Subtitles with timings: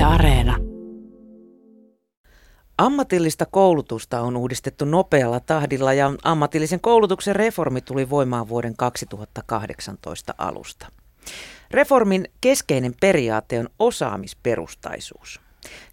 [0.00, 0.56] Yle Areena.
[2.78, 10.86] Ammatillista koulutusta on uudistettu nopealla tahdilla ja ammatillisen koulutuksen reformi tuli voimaan vuoden 2018 alusta.
[11.70, 15.40] Reformin keskeinen periaate on osaamisperustaisuus.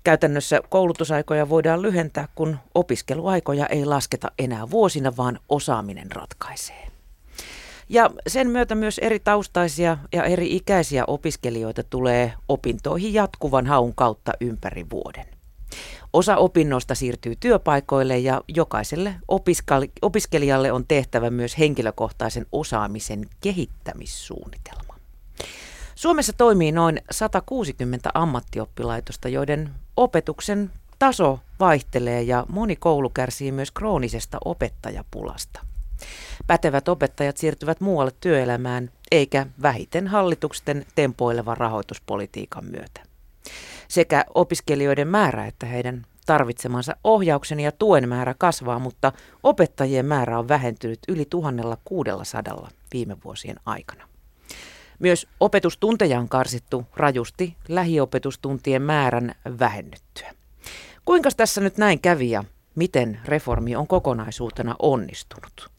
[0.04, 6.96] Käytännössä koulutusaikoja voidaan lyhentää, kun opiskeluaikoja ei lasketa enää vuosina, vaan osaaminen ratkaisee.
[7.89, 14.31] Ja sen myötä myös eri taustaisia ja eri ikäisiä opiskelijoita tulee opintoihin jatkuvan haun kautta
[14.41, 15.25] ympäri vuoden.
[16.13, 19.15] Osa opinnoista siirtyy työpaikoille ja jokaiselle
[20.02, 24.95] opiskelijalle on tehtävä myös henkilökohtaisen osaamisen kehittämissuunnitelma.
[25.95, 34.38] Suomessa toimii noin 160 ammattioppilaitosta, joiden opetuksen taso vaihtelee ja moni koulu kärsii myös kroonisesta
[34.45, 35.59] opettajapulasta.
[36.47, 43.01] Pätevät opettajat siirtyvät muualle työelämään, eikä vähiten hallituksen tempoilevan rahoituspolitiikan myötä.
[43.87, 49.12] Sekä opiskelijoiden määrä että heidän tarvitsemansa ohjauksen ja tuen määrä kasvaa, mutta
[49.43, 54.07] opettajien määrä on vähentynyt yli 1600 viime vuosien aikana.
[54.99, 60.34] Myös opetustunteja on karsittu rajusti lähiopetustuntien määrän vähennyttyä.
[61.05, 62.43] Kuinka tässä nyt näin kävi ja
[62.76, 65.76] miten reformi on kokonaisuutena onnistunut?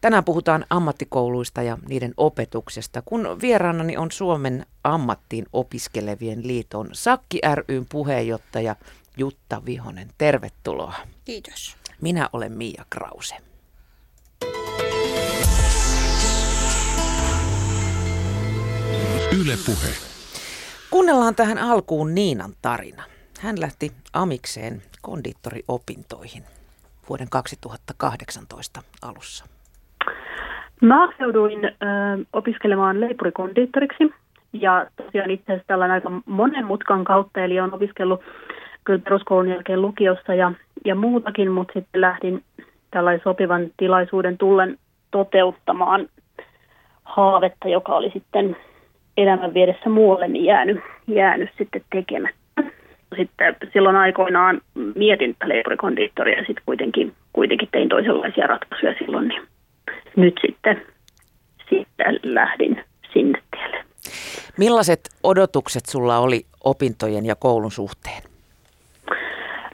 [0.00, 7.86] Tänään puhutaan ammattikouluista ja niiden opetuksesta, kun vieraanani on Suomen ammattiin opiskelevien liiton Sakki ryn
[7.88, 8.76] puheenjohtaja
[9.16, 10.10] Jutta Vihonen.
[10.18, 10.94] Tervetuloa.
[11.24, 11.76] Kiitos.
[12.00, 13.34] Minä olen Mia Krause.
[19.40, 19.94] Yle Puhe.
[20.90, 23.04] Kuunnellaan tähän alkuun Niinan tarina.
[23.40, 26.44] Hän lähti amikseen kondiittoriopintoihin
[27.08, 29.57] vuoden 2018 alussa.
[30.80, 31.70] Mä hakeuduin ö,
[32.32, 34.12] opiskelemaan leipurikondiittoriksi
[34.52, 38.22] ja tosiaan itse asiassa tällainen aika monen mutkan kautta, eli olen opiskellut
[38.84, 40.52] kyllä peruskoulun jälkeen lukiossa ja,
[40.84, 42.42] ja muutakin, mutta sitten lähdin
[42.90, 44.78] tällaisen sopivan tilaisuuden tullen
[45.10, 46.08] toteuttamaan
[47.04, 48.56] haavetta, joka oli sitten
[49.16, 52.38] elämän viedessä muualle niin jäänyt, jäänyt sitten tekemättä.
[53.16, 54.60] Sitten silloin aikoinaan
[54.94, 59.42] mietin leipurikondiittoria ja sitten kuitenkin, kuitenkin tein toisenlaisia ratkaisuja silloin, niin
[60.16, 60.82] nyt sitten,
[61.70, 63.84] sitten lähdin sinne tielle.
[64.58, 68.22] Millaiset odotukset sulla oli opintojen ja koulun suhteen?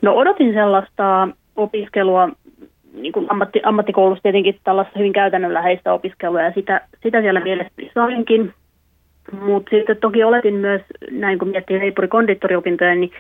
[0.03, 2.29] No odotin sellaista opiskelua,
[2.93, 8.55] niin kuin ammatti, ammattikoulussa tietenkin tällaista hyvin käytännönläheistä opiskelua ja sitä, sitä siellä mielestäni sainkin.
[9.41, 13.13] Mutta sitten toki oletin myös, näin kun miettii leipuri-kondittoriopintoja, niin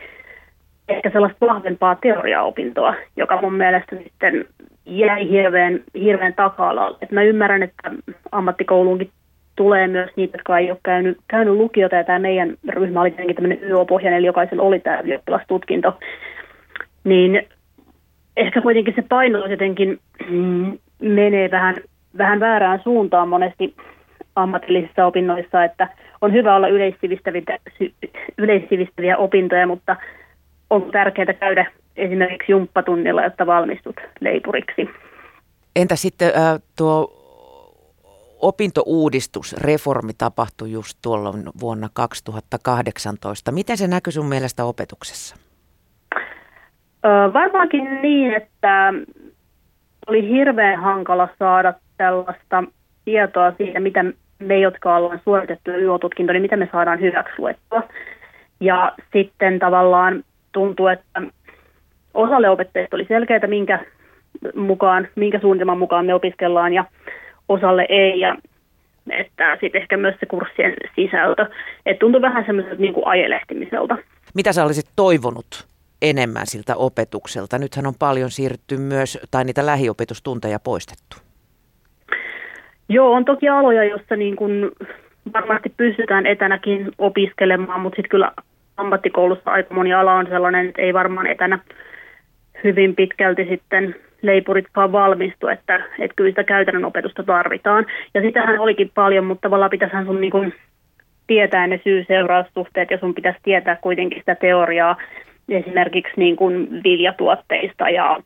[0.88, 4.44] ehkä sellaista vahvempaa teoriaopintoa, joka mun mielestä sitten
[4.86, 6.98] jäi hirveän, hirveän taka-alalle.
[7.02, 7.90] Et mä ymmärrän, että
[8.32, 9.10] ammattikouluunkin
[9.56, 13.36] tulee myös niitä, jotka ei ole käynyt, käynyt lukiota, ja tämä meidän ryhmä oli tietenkin
[13.36, 15.98] tämmöinen YO-pohjainen, eli jokaisella oli tämä ylioppilastutkinto.
[17.04, 17.48] Niin
[18.36, 19.98] ehkä kuitenkin se paino jotenkin
[20.30, 21.76] mm, menee vähän,
[22.18, 23.74] vähän väärään suuntaan monesti
[24.36, 25.88] ammatillisissa opinnoissa, että
[26.20, 27.42] on hyvä olla yleissivistäviä,
[28.38, 29.96] yleissivistäviä opintoja, mutta
[30.70, 31.66] on tärkeää käydä
[31.96, 34.90] esimerkiksi jumppatunnilla, jotta valmistut leipuriksi.
[35.76, 37.24] Entä sitten äh, tuo
[38.40, 43.52] opintouudistus, reformi tapahtui just tuolla vuonna 2018.
[43.52, 45.36] Miten se näkyy sun mielestä opetuksessa?
[47.04, 48.92] Ö, varmaankin niin, että
[50.06, 52.64] oli hirveän hankala saada tällaista
[53.04, 54.04] tietoa siitä, mitä
[54.38, 57.82] me, jotka ollaan suoritettu YO-tutkinto, niin mitä me saadaan hyväksi luettua.
[58.60, 61.22] Ja sitten tavallaan tuntuu, että
[62.14, 63.84] osalle opettajista oli selkeää, minkä,
[64.54, 66.84] mukaan, minkä suunnitelman mukaan me opiskellaan ja
[67.48, 68.20] osalle ei.
[68.20, 68.36] Ja
[69.10, 71.46] että sitten ehkä myös se kurssien sisältö.
[71.86, 73.96] Että tuntui vähän semmoiselta niin kuin ajelehtimiselta.
[74.34, 75.66] Mitä sä olisit toivonut
[76.02, 77.58] enemmän siltä opetukselta?
[77.58, 81.16] Nythän on paljon siirtynyt myös, tai niitä lähiopetustunteja poistettu.
[82.88, 84.70] Joo, on toki aloja, joissa niin kuin
[85.32, 88.32] varmasti pystytään etänäkin opiskelemaan, mutta sitten kyllä
[88.76, 91.58] ammattikoulussa aika moni ala on sellainen, että ei varmaan etänä
[92.64, 97.86] hyvin pitkälti sitten leipuritkaan valmistu, että, että kyllä sitä käytännön opetusta tarvitaan.
[98.14, 100.54] Ja sitähän olikin paljon, mutta tavallaan pitäisihän sun niin kuin
[101.26, 104.96] tietää ne syy-seuraussuhteet ja sun pitäisi tietää kuitenkin sitä teoriaa
[105.48, 108.16] esimerkiksi niin kuin viljatuotteista ja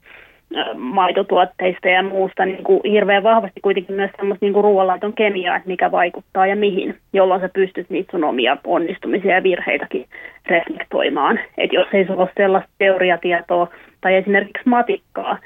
[0.76, 5.90] maitotuotteista ja muusta niin kuin hirveän vahvasti kuitenkin myös semmoista niin ruoanlaiton kemiaa, että mikä
[5.90, 10.04] vaikuttaa ja mihin, jolloin sä pystyt niitä sun omia onnistumisia ja virheitäkin
[10.46, 11.40] reflektoimaan.
[11.58, 13.69] Että jos ei sulla ole sellaista teoriatietoa
[14.00, 15.38] tai esimerkiksi matikkaa,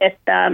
[0.00, 0.52] että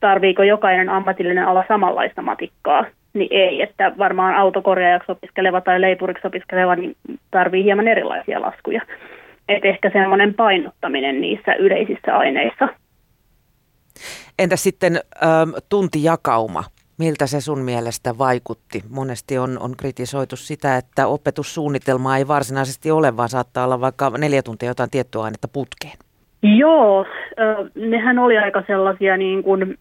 [0.00, 2.84] tarviiko jokainen ammatillinen ala samanlaista matikkaa,
[3.14, 6.96] niin ei, että varmaan autokorjaajaksi opiskeleva tai leipuriksi opiskeleva niin
[7.30, 8.82] tarvii hieman erilaisia laskuja.
[9.48, 12.68] Et ehkä semmoinen painottaminen niissä yleisissä aineissa.
[14.38, 16.64] Entä sitten ähm, tuntijakauma?
[16.98, 18.82] Miltä se sun mielestä vaikutti?
[18.88, 24.42] Monesti on, on kritisoitu sitä, että opetussuunnitelmaa ei varsinaisesti ole, vaan saattaa olla vaikka neljä
[24.42, 25.98] tuntia jotain tiettyä ainetta putkeen.
[26.54, 27.06] Joo,
[27.74, 29.78] nehän oli aika sellaisia niin kuin,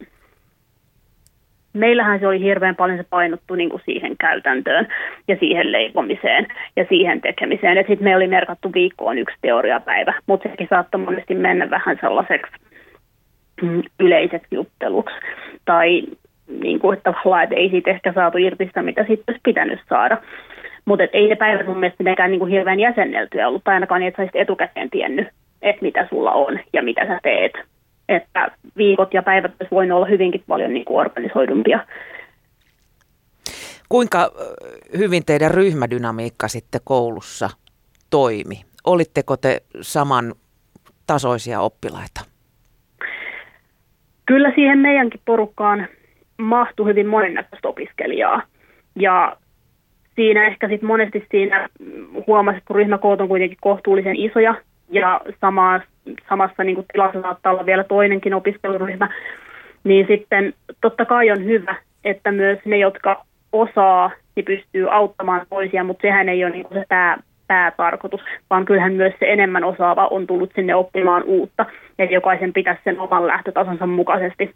[1.73, 4.87] meillähän se oli hirveän paljon se painottu niin kuin siihen käytäntöön
[5.27, 7.77] ja siihen leipomiseen ja siihen tekemiseen.
[7.77, 12.51] Sitten me oli merkattu viikkoon yksi teoriapäivä, mutta sekin saattoi monesti mennä vähän sellaiseksi
[13.61, 15.15] mm, yleiseksi jutteluksi.
[15.65, 16.03] Tai
[16.61, 19.79] niin kuin, että tavallaan, että ei siitä ehkä saatu irti sitä, mitä siitä olisi pitänyt
[19.89, 20.17] saada.
[20.85, 24.07] Mutta ei ne päivät mun mielestä nekään niin kuin hirveän jäsenneltyä ollut, tai ainakaan niin,
[24.07, 25.27] että sä etukäteen tiennyt,
[25.65, 27.51] että mitä sulla on ja mitä sä teet.
[28.09, 31.79] Että viikot ja päivät olisi voinut olla hyvinkin paljon niin kuin organisoidumpia.
[33.89, 34.31] Kuinka
[34.97, 37.49] hyvin teidän ryhmädynamiikka sitten koulussa
[38.09, 38.55] toimi?
[38.85, 40.33] Olitteko te saman
[41.07, 42.21] tasoisia oppilaita?
[44.25, 45.87] Kyllä siihen meidänkin porukkaan
[46.37, 48.41] mahtui hyvin monennäköistä opiskelijaa.
[48.95, 49.37] Ja
[50.15, 51.69] siinä ehkä sitten monesti siinä
[52.27, 54.55] huomasi, että kun ryhmäkoot on kuitenkin kohtuullisen isoja
[54.89, 55.81] ja sama,
[56.29, 59.09] samassa niin kuin tilassa saattaa olla vielä toinenkin opiskeluryhmä,
[59.83, 65.83] niin sitten totta kai on hyvä, että myös ne, jotka osaa, niin pystyy auttamaan toisia,
[65.83, 67.17] mutta sehän ei ole niin kuin se pää,
[67.47, 71.65] päätarkoitus, vaan kyllähän myös se enemmän osaava on tullut sinne oppimaan uutta,
[71.97, 74.53] ja jokaisen pitäisi sen oman lähtötasonsa mukaisesti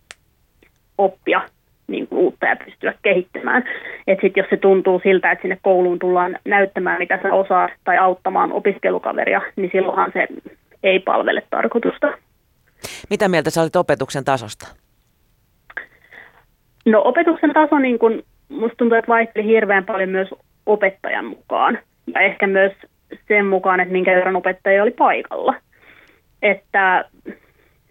[0.97, 1.41] oppia
[1.89, 3.63] niin kuin uutta ja pystyä kehittämään.
[4.07, 7.97] Että sitten jos se tuntuu siltä, että sinne kouluun tullaan näyttämään, mitä sä osaat, tai
[7.97, 10.27] auttamaan opiskelukaveria, niin silloinhan se
[10.83, 12.07] ei palvele tarkoitusta.
[13.09, 14.67] Mitä mieltä sä olit opetuksen tasosta?
[16.85, 20.27] No opetuksen taso, niin kun, musta tuntuu, että vaihteli hirveän paljon myös
[20.65, 21.79] opettajan mukaan.
[22.13, 22.73] Ja ehkä myös
[23.27, 25.55] sen mukaan, että minkä verran opettaja oli paikalla.
[26.41, 27.05] Että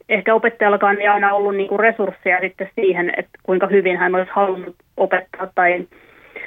[0.08, 4.31] ehkä opettajallakaan ei aina ollut niin kuin resursseja sitten siihen, että kuinka hyvin hän olisi
[4.34, 5.49] halunnut opettaa.
[5.55, 5.87] Tai,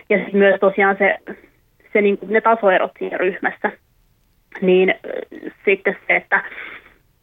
[0.10, 1.18] ja sitten myös tosiaan se,
[1.94, 3.72] se niin kuin ne tasoerot siinä ryhmässä.
[4.62, 4.94] Niin
[5.66, 6.44] sitten se, että,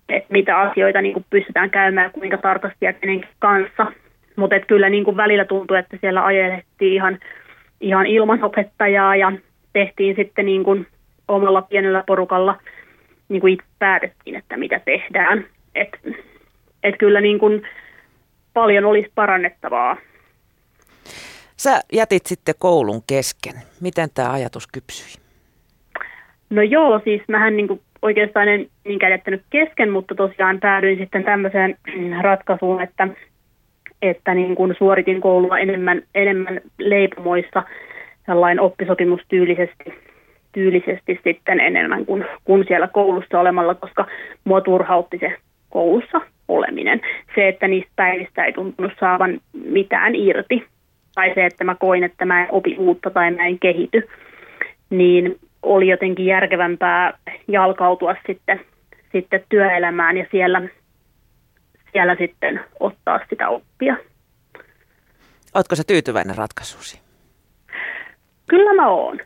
[0.09, 3.87] että mitä asioita niin kuin pystytään käymään kuinka tarkasti ja kenenkin kanssa.
[4.37, 7.19] Mutta kyllä niin kuin välillä tuntuu, että siellä ajelehtiin ihan,
[7.81, 9.33] ihan ilman opettajaa ja
[9.73, 10.87] tehtiin sitten niin kuin
[11.29, 12.59] omalla pienellä porukalla
[13.29, 15.45] niin kuin itse päätettiin, että mitä tehdään.
[15.81, 16.17] Et,
[16.83, 17.63] et kyllä niin kuin
[18.55, 19.97] paljon olisi parannettavaa.
[21.57, 23.55] Sä jätit sitten koulun kesken.
[23.81, 25.23] Miten tämä ajatus kypsyi?
[26.51, 31.25] No joo, siis mähän niin kuin oikeastaan en niinkään jättänyt kesken, mutta tosiaan päädyin sitten
[31.25, 31.79] tämmöiseen
[32.21, 33.09] ratkaisuun, että,
[34.03, 37.63] että niin kuin suoritin koulua enemmän, enemmän leipomoissa
[38.27, 39.95] tällainen oppisopimustyylisesti
[40.53, 44.07] tyylisesti sitten enemmän kuin, kuin siellä koulussa olemalla, koska
[44.45, 45.37] mua turhautti se
[45.71, 47.01] koulussa oleminen.
[47.35, 50.67] Se, että niistä päivistä ei tuntunut saavan mitään irti,
[51.15, 54.09] tai se, että mä koin, että mä en opi uutta tai mä en kehity,
[54.91, 57.19] niin oli jotenkin järkevämpää
[57.49, 58.61] jalkautua sitten,
[59.13, 60.63] sitten työelämään ja siellä,
[61.93, 63.97] siellä sitten ottaa sitä oppia.
[65.55, 67.01] Oletko sä tyytyväinen ratkaisusi?
[68.47, 69.19] Kyllä mä oon,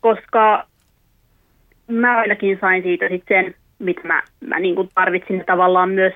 [0.00, 0.66] koska
[1.86, 6.12] mä ainakin sain siitä sit sen mitä mä, mä niin kuin tarvitsin tavallaan myös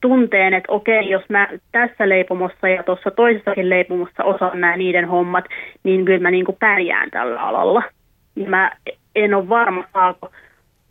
[0.00, 5.44] tunteen, että okei, jos mä tässä leipomossa ja tuossa toisessakin leipomossa osaan nämä niiden hommat,
[5.82, 7.82] niin kyllä mä niin kuin pärjään tällä alalla.
[8.36, 8.70] Ja mä
[9.14, 10.30] en ole varma, saako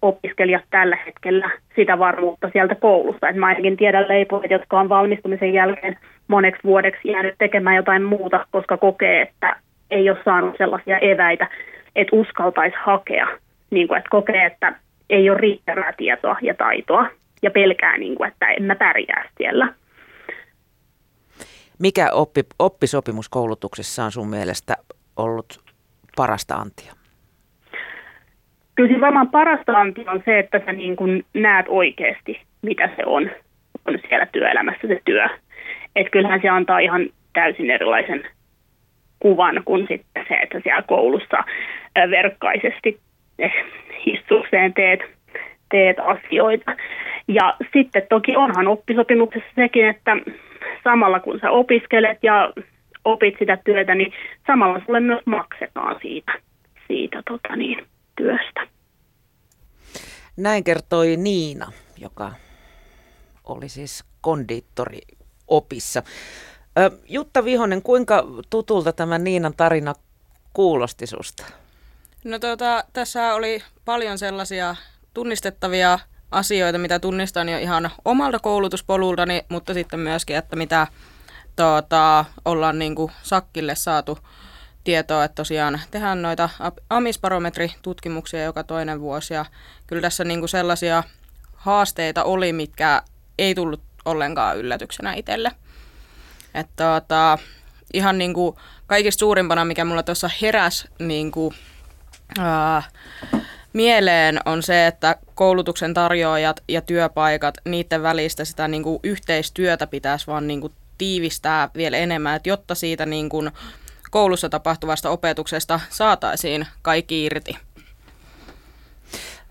[0.02, 3.30] opiskelijat tällä hetkellä sitä varmuutta sieltä koulusta.
[3.30, 5.98] Et mä ainakin tiedän leipoja, jotka on valmistumisen jälkeen
[6.28, 9.56] moneksi vuodeksi jäänyt tekemään jotain muuta, koska kokee, että
[9.92, 11.48] ei ole saanut sellaisia eväitä,
[11.96, 13.28] että uskaltaisi hakea.
[13.72, 14.74] Niin kuin, että kokee, että
[15.10, 17.10] ei ole riittävää tietoa ja taitoa
[17.42, 19.74] ja pelkää, niin kuin, että en mä pärjää siellä.
[21.80, 24.75] Mikä oppi, oppisopimuskoulutuksessa on sun mielestä
[25.16, 25.60] ollut
[26.16, 26.94] parasta antia?
[28.75, 33.04] Kyllä siis varmaan parasta antia on se, että sä niin kuin näet oikeasti, mitä se
[33.06, 33.32] on,
[33.88, 35.25] on siellä työelämässä se työ.
[35.96, 38.24] Että kyllähän se antaa ihan täysin erilaisen
[39.20, 41.38] kuvan kuin sitten se, että siellä koulussa
[42.10, 43.00] verkkaisesti
[44.05, 45.00] hissukseen teet,
[45.72, 46.75] teet asioita.
[47.27, 50.12] Ja sitten toki onhan oppisopimuksessa sekin, että
[50.84, 52.53] samalla kun sä opiskelet ja
[53.05, 54.13] opit sitä työtä, niin
[54.48, 56.31] samalla sulle myös maksetaan siitä,
[56.88, 58.67] siitä tota niin, työstä.
[60.38, 62.31] Näin kertoi Niina, joka
[63.43, 65.00] oli siis kondiittori
[65.48, 66.03] opissa.
[67.10, 69.93] Jutta Vihonen, kuinka tutulta tämä Niinan tarina
[70.53, 71.46] kuulosti susta?
[72.24, 74.76] No tuota, tässä oli paljon sellaisia
[75.14, 76.00] tunnistettavia
[76.32, 80.88] asioita, mitä tunnistan jo ihan omalta koulutuspolultani, mutta sitten myöskin, että mitä
[81.56, 84.20] tuota, ollaan niin kuin Sakkille saatu
[84.84, 86.50] tietoa, että tosiaan tehdään noita
[86.90, 89.46] amisbarometritutkimuksia joka toinen vuosi ja
[89.88, 91.04] kyllä tässä niin kuin sellaisia
[91.54, 93.02] haasteita oli, mitkä
[93.38, 95.52] ei tullut ollenkaan yllätyksenä itselle.
[96.54, 97.38] Että tuota,
[97.94, 98.56] ihan niin kuin
[98.88, 101.56] kaikista suurimpana, mikä mulla tuossa heräs niin kuin,
[102.40, 102.84] ää,
[103.74, 110.28] mieleen on se, että koulutuksen tarjoajat ja työpaikat, niiden välistä sitä niin kuin yhteistyötä pitäisi
[110.28, 113.52] vaan niin kuin tiivistää vielä enemmän, että jotta siitä niin kuin
[114.12, 117.58] koulussa tapahtuvasta opetuksesta saataisiin kaikki irti.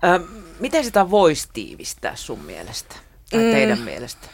[0.03, 0.19] Ö,
[0.59, 2.95] miten sitä voisi tiivistää sun mielestä
[3.29, 3.51] tai mm.
[3.51, 4.27] teidän mielestä?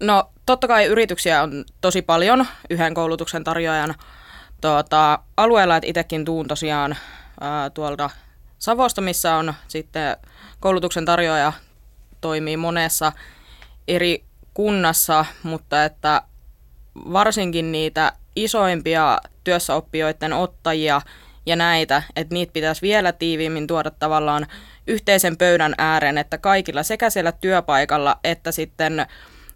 [0.00, 3.94] No totta kai yrityksiä on tosi paljon yhden koulutuksen tarjoajan
[4.60, 6.96] tuota, alueella, että itsekin tuun tosiaan
[7.40, 8.10] ää, tuolta
[8.58, 10.16] Savosta, missä on sitten
[10.60, 11.52] koulutuksen tarjoaja
[12.20, 13.12] toimii monessa
[13.88, 14.24] eri
[14.54, 16.22] kunnassa, mutta että
[16.94, 21.00] varsinkin niitä isoimpia työssäoppijoiden ottajia
[21.46, 24.46] ja näitä, että niitä pitäisi vielä tiiviimmin tuoda tavallaan
[24.86, 29.06] yhteisen pöydän ääreen, että kaikilla sekä siellä työpaikalla että sitten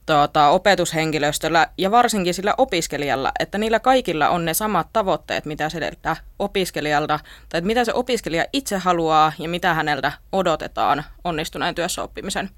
[0.06, 6.16] tuota, opetushenkilöstöllä ja varsinkin sillä opiskelijalla, että niillä kaikilla on ne samat tavoitteet, mitä sieltä
[6.38, 7.18] opiskelijalta,
[7.48, 12.50] tai että mitä se opiskelija itse haluaa ja mitä häneltä odotetaan onnistuneen työssäoppimisen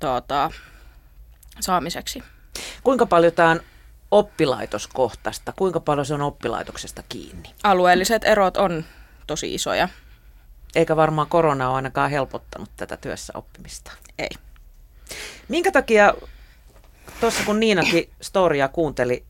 [0.00, 0.50] tuota,
[1.60, 2.22] saamiseksi.
[2.82, 3.60] Kuinka paljon tämä on
[4.10, 5.52] oppilaitoskohtaista?
[5.56, 7.54] Kuinka paljon se on oppilaitoksesta kiinni?
[7.62, 8.84] Alueelliset erot on
[9.26, 9.88] tosi isoja.
[10.74, 13.92] Eikä varmaan korona ole ainakaan helpottanut tätä työssä oppimista.
[14.18, 14.30] Ei.
[15.48, 16.14] Minkä takia
[17.20, 19.24] tuossa kun Niinakin storia kuunteli,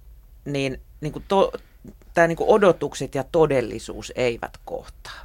[0.44, 1.52] niin, niin kuin to,
[2.14, 5.24] tämä niin kuin odotukset ja todellisuus eivät kohtaa.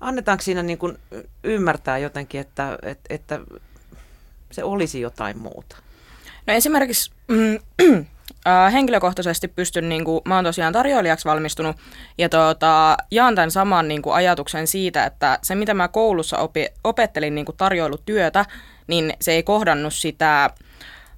[0.00, 0.98] Annetaanko siinä niin kuin
[1.44, 3.40] ymmärtää jotenkin, että, että, että
[4.50, 5.76] se olisi jotain muuta?
[6.46, 7.58] No esimerkiksi mm,
[8.46, 11.76] äh, henkilökohtaisesti pystyn, niin kuin, mä oon tosiaan tarjoilijaksi valmistunut
[12.18, 16.68] ja tota, jaan tämän saman niin kuin, ajatuksen siitä, että se mitä mä koulussa opi,
[16.84, 18.44] opettelin niin kuin tarjoilutyötä,
[18.86, 20.50] niin se ei kohdannut sitä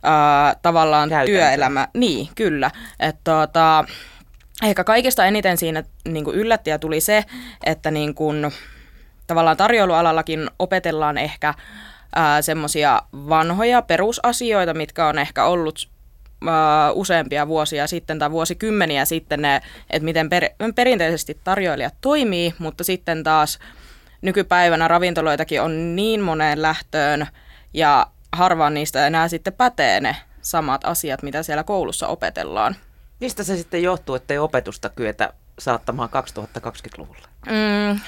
[0.05, 1.33] uh, tavallaan Käytäntö.
[1.33, 1.89] työelämä.
[1.95, 2.71] Niin, kyllä.
[3.01, 3.85] Että tota,
[4.63, 7.25] ehkä kaikista eniten siinä niin kuin yllätti ja tuli se,
[7.65, 8.53] että niin kuin,
[9.27, 11.55] tavallaan tarjoilualallakin opetellaan ehkä
[12.41, 15.89] semmoisia vanhoja perusasioita, mitkä on ehkä ollut
[16.95, 23.23] useampia vuosia sitten tai vuosikymmeniä sitten, ne, että miten per, perinteisesti tarjoilijat toimii, mutta sitten
[23.23, 23.59] taas
[24.23, 27.27] nykypäivänä ravintoloitakin on niin moneen lähtöön
[27.75, 32.77] ja harvaan niistä enää sitten pätee ne samat asiat, mitä siellä koulussa opetellaan.
[33.21, 36.09] Mistä se sitten johtuu, että ei opetusta kyetä saattamaan
[36.59, 37.29] 2020-luvulle?
[37.47, 38.01] Mm,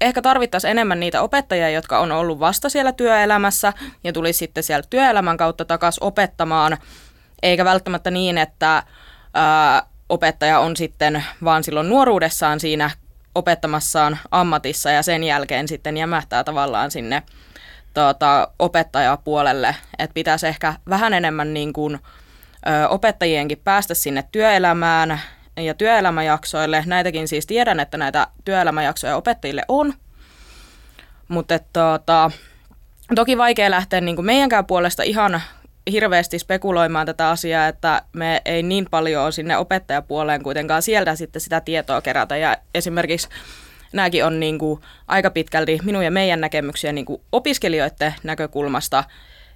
[0.00, 3.72] ehkä tarvittaisiin enemmän niitä opettajia, jotka on ollut vasta siellä työelämässä
[4.04, 6.78] ja tulisi sitten siellä työelämän kautta takaisin opettamaan,
[7.42, 8.82] eikä välttämättä niin, että
[9.34, 12.90] ää, opettaja on sitten vaan silloin nuoruudessaan siinä
[13.34, 17.22] opettamassaan ammatissa ja sen jälkeen sitten jämähtää tavallaan sinne
[17.94, 21.94] tuota, opettajapuolelle, että pitäisi ehkä vähän enemmän niin kuin,
[22.66, 25.20] ö, opettajienkin päästä sinne työelämään
[25.56, 26.82] ja työelämäjaksoille.
[26.86, 29.94] Näitäkin siis tiedän, että näitä työelämäjaksoja opettajille on,
[31.28, 32.30] mutta tuota,
[33.14, 35.42] toki vaikea lähteä niin kuin meidänkään puolesta ihan
[35.90, 41.60] hirveästi spekuloimaan tätä asiaa, että me ei niin paljon sinne opettajapuoleen kuitenkaan sieltä sitten sitä
[41.60, 42.36] tietoa kerätä.
[42.36, 43.28] Ja esimerkiksi
[43.92, 49.04] nämäkin on niin kuin aika pitkälti minun ja meidän näkemyksiä niin kuin opiskelijoiden näkökulmasta,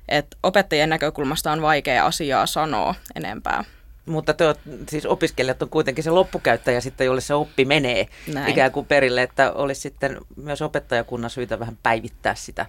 [0.09, 3.65] että opettajien näkökulmasta on vaikea asiaa sanoa enempää.
[4.07, 8.51] Mutta te oot, siis opiskelijat on kuitenkin se loppukäyttäjä sitten, jolle se oppi menee Näin.
[8.51, 12.67] ikään kuin perille, että olisi sitten myös opettajakunnan syytä vähän päivittää sitä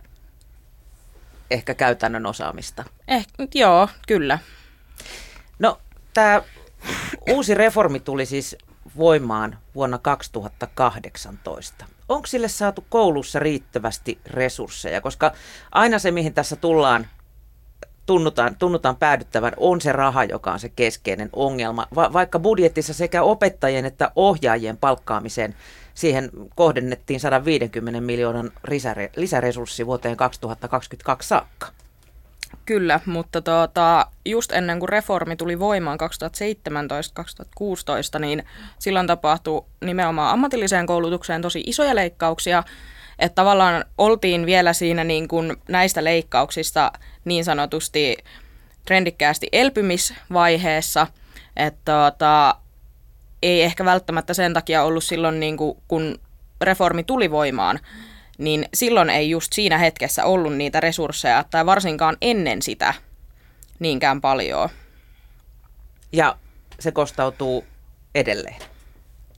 [1.51, 2.83] ehkä käytännön osaamista.
[3.07, 4.39] Eh, joo, kyllä.
[5.59, 5.79] No,
[6.13, 6.41] tämä
[7.29, 8.57] uusi reformi tuli siis
[8.97, 11.85] voimaan vuonna 2018.
[12.09, 15.01] Onko sille saatu koulussa riittävästi resursseja?
[15.01, 15.31] Koska
[15.71, 17.07] aina se, mihin tässä tullaan,
[18.05, 21.87] tunnutaan, tunnutaan päädyttävän, on se raha, joka on se keskeinen ongelma.
[21.95, 25.55] Va- vaikka budjetissa sekä opettajien että ohjaajien palkkaamiseen
[25.93, 28.51] siihen kohdennettiin 150 miljoonan
[29.15, 31.67] lisäresurssi vuoteen 2022 saakka.
[32.67, 35.97] Kyllä, mutta tuota, just ennen kuin reformi tuli voimaan
[38.15, 38.43] 2017-2016, niin
[38.79, 42.63] silloin tapahtui nimenomaan ammatilliseen koulutukseen tosi isoja leikkauksia,
[43.19, 46.91] että tavallaan oltiin vielä siinä niin kuin näistä leikkauksista
[47.25, 48.17] niin sanotusti
[48.85, 51.07] trendikkäästi elpymisvaiheessa,
[51.55, 52.55] että tota,
[53.43, 56.19] ei ehkä välttämättä sen takia ollut silloin, niin kuin, kun
[56.61, 57.79] reformi tuli voimaan,
[58.37, 62.93] niin silloin ei just siinä hetkessä ollut niitä resursseja, tai varsinkaan ennen sitä
[63.79, 64.69] niinkään paljon.
[66.11, 66.37] Ja
[66.79, 67.65] se kostautuu
[68.15, 68.61] edelleen.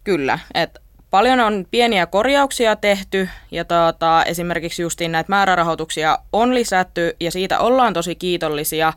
[0.04, 0.80] Kyllä, että
[1.10, 7.60] paljon on pieniä korjauksia tehty ja tuota, esimerkiksi justiin näitä määrärahoituksia on lisätty ja siitä
[7.60, 8.94] ollaan tosi kiitollisia,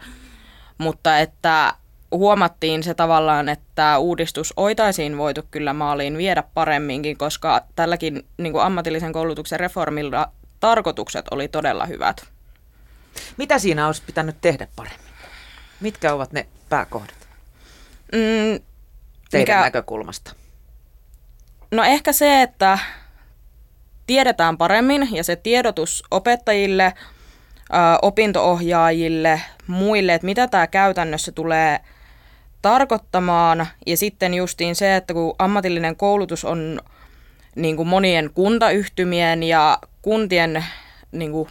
[0.79, 1.75] mutta että
[2.13, 8.65] huomattiin se tavallaan, että uudistus oitaisiin voitu kyllä maaliin viedä paremminkin, koska tälläkin niin kuin
[8.65, 12.25] ammatillisen koulutuksen reformilla tarkoitukset oli todella hyvät.
[13.37, 15.13] Mitä siinä olisi pitänyt tehdä paremmin?
[15.81, 17.29] Mitkä ovat ne pääkohdat
[18.13, 18.61] mm,
[19.31, 19.61] teidän mikä...
[19.61, 20.35] näkökulmasta?
[21.71, 22.79] No ehkä se, että
[24.07, 26.95] tiedetään paremmin ja se tiedotus opettajille,
[28.03, 31.81] opintoohjaajille, muille, että mitä tämä käytännössä tulee
[32.63, 33.67] tarkoittamaan.
[33.87, 36.81] Ja sitten justiin se, että kun ammatillinen koulutus on
[37.57, 40.65] niin kuin monien kuntayhtymien ja kuntien
[41.13, 41.49] niin kuin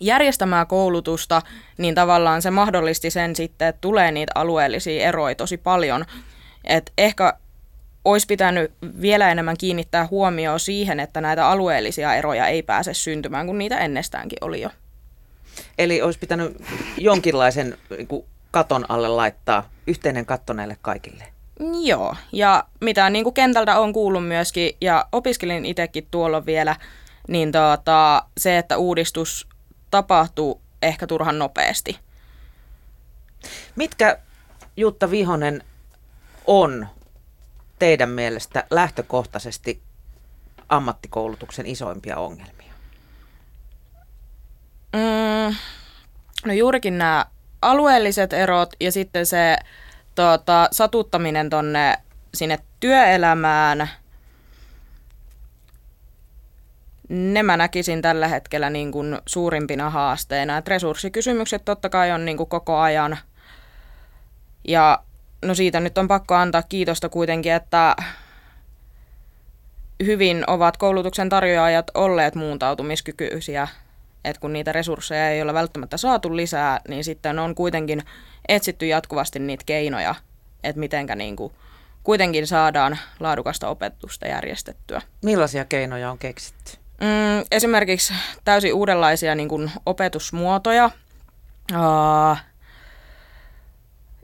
[0.00, 1.42] järjestämää koulutusta,
[1.78, 6.04] niin tavallaan se mahdollisti sen sitten, että tulee niitä alueellisia eroja tosi paljon.
[6.64, 7.32] Et ehkä
[8.04, 13.58] olisi pitänyt vielä enemmän kiinnittää huomioon siihen, että näitä alueellisia eroja ei pääse syntymään, kun
[13.58, 14.70] niitä ennestäänkin oli jo.
[15.78, 16.56] Eli olisi pitänyt
[16.98, 18.24] jonkinlaisen niin
[18.56, 21.24] katon alle laittaa yhteinen katto näille kaikille.
[21.84, 26.76] Joo, ja mitä niin kuin kentältä on kuullut myöskin, ja opiskelin itsekin tuolla vielä,
[27.28, 29.48] niin tuota, se, että uudistus
[29.90, 31.98] tapahtuu ehkä turhan nopeasti.
[33.76, 34.18] Mitkä,
[34.76, 35.62] Jutta Vihonen,
[36.46, 36.86] on
[37.78, 39.82] teidän mielestä lähtökohtaisesti
[40.68, 42.72] ammattikoulutuksen isoimpia ongelmia?
[44.92, 45.56] Mm,
[46.44, 47.26] no juurikin nämä
[47.70, 49.56] alueelliset erot ja sitten se
[50.14, 51.98] tota, satuttaminen tonne
[52.34, 53.90] sinne työelämään.
[57.08, 60.56] Ne mä näkisin tällä hetkellä niin kuin suurimpina haasteina.
[60.56, 63.18] Et resurssikysymykset totta kai on niin kuin koko ajan.
[64.68, 65.02] Ja
[65.42, 67.96] no siitä nyt on pakko antaa kiitosta kuitenkin, että
[70.04, 73.68] hyvin ovat koulutuksen tarjoajat olleet muuntautumiskykyisiä
[74.26, 78.02] että kun niitä resursseja ei ole välttämättä saatu lisää, niin sitten on kuitenkin
[78.48, 80.14] etsitty jatkuvasti niitä keinoja,
[80.64, 81.52] että mitenkä niin kuin
[82.02, 85.02] kuitenkin saadaan laadukasta opetusta järjestettyä.
[85.22, 86.72] Millaisia keinoja on keksitty?
[87.00, 90.90] Mm, esimerkiksi täysin uudenlaisia niin kuin opetusmuotoja.
[91.72, 92.36] Uh,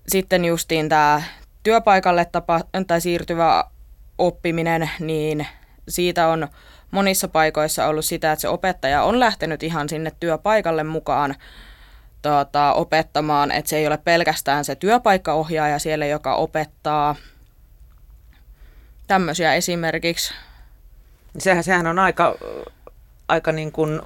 [0.09, 1.23] sitten justiin tämä
[1.63, 3.65] työpaikalle tapa, tai siirtyvä
[4.19, 5.47] oppiminen, niin
[5.89, 6.49] siitä on
[6.93, 11.35] monissa paikoissa ollut sitä, että se opettaja on lähtenyt ihan sinne työpaikalle mukaan
[12.23, 17.17] tota, opettamaan, että se ei ole pelkästään se työpaikkaohjaaja siellä, joka opettaa
[19.07, 20.35] tämmöisiä esimerkiksi.
[21.39, 22.35] Sehän, sehän on aika,
[23.29, 24.01] aika niin kuin,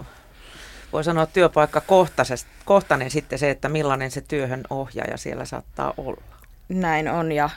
[0.92, 6.22] voi sanoa työpaikkakohtainen sitten se, että millainen se työhön ohjaaja siellä saattaa olla.
[6.68, 7.50] Näin on ja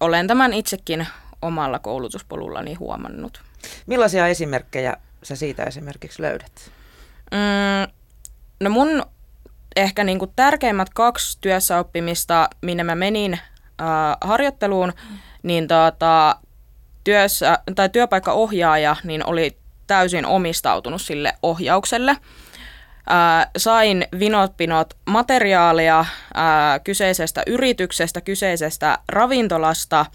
[0.00, 1.06] olen tämän itsekin
[1.42, 3.42] omalla koulutuspolullani huomannut.
[3.86, 6.70] Millaisia esimerkkejä sä siitä esimerkiksi löydät?
[7.30, 7.92] Mm,
[8.60, 9.02] no mun
[9.76, 13.38] ehkä niin kuin tärkeimmät kaksi työssäoppimista, minne mä menin äh,
[14.20, 14.92] harjoitteluun,
[15.42, 16.36] niin tota,
[17.04, 22.10] työssä, tai työpaikkaohjaaja niin oli täysin omistautunut sille ohjaukselle.
[22.10, 26.06] Äh, sain vinotpinot materiaalia äh,
[26.84, 30.06] kyseisestä yrityksestä, kyseisestä ravintolasta–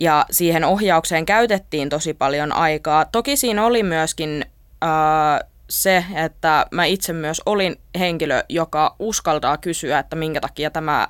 [0.00, 3.04] ja siihen ohjaukseen käytettiin tosi paljon aikaa.
[3.04, 4.44] Toki siinä oli myöskin
[4.80, 11.08] ää, se, että mä itse myös olin henkilö, joka uskaltaa kysyä, että minkä takia tämä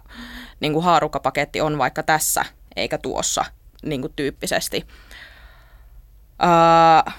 [0.61, 2.45] niin kuin haarukapaketti on vaikka tässä
[2.77, 3.45] eikä tuossa
[3.83, 4.87] niin kuin tyyppisesti.
[6.39, 7.13] Ää,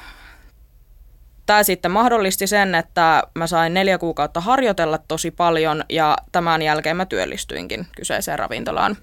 [1.45, 6.97] Tämä sitten mahdollisti sen, että mä sain neljä kuukautta harjoitella tosi paljon ja tämän jälkeen
[6.97, 8.97] mä työllistyinkin kyseiseen ravintolaan.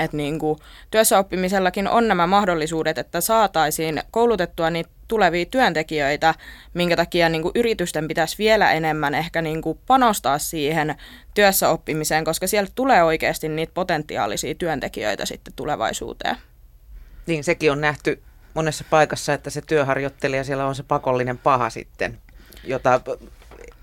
[0.00, 0.58] Että niin kuin
[0.90, 6.34] työssäoppimisellakin on nämä mahdollisuudet, että saataisiin koulutettua niitä tulevia työntekijöitä,
[6.74, 10.94] minkä takia niin kuin yritysten pitäisi vielä enemmän ehkä niin kuin panostaa siihen
[11.34, 16.36] työssäoppimiseen, koska sieltä tulee oikeasti niitä potentiaalisia työntekijöitä sitten tulevaisuuteen.
[17.26, 18.22] Niin, sekin on nähty
[18.54, 22.18] monessa paikassa, että se työharjoittelija siellä on se pakollinen paha sitten,
[22.64, 23.00] jota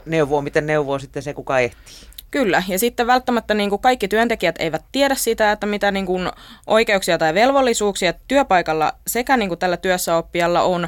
[0.06, 1.96] neuvoo, miten neuvoo sitten se, kuka ehtii.
[2.32, 6.32] Kyllä, ja sitten välttämättä niin kuin kaikki työntekijät eivät tiedä sitä, että mitä niin kuin
[6.68, 10.88] oikeuksia tai velvollisuuksia työpaikalla sekä niin kuin tällä työssäoppijalla on,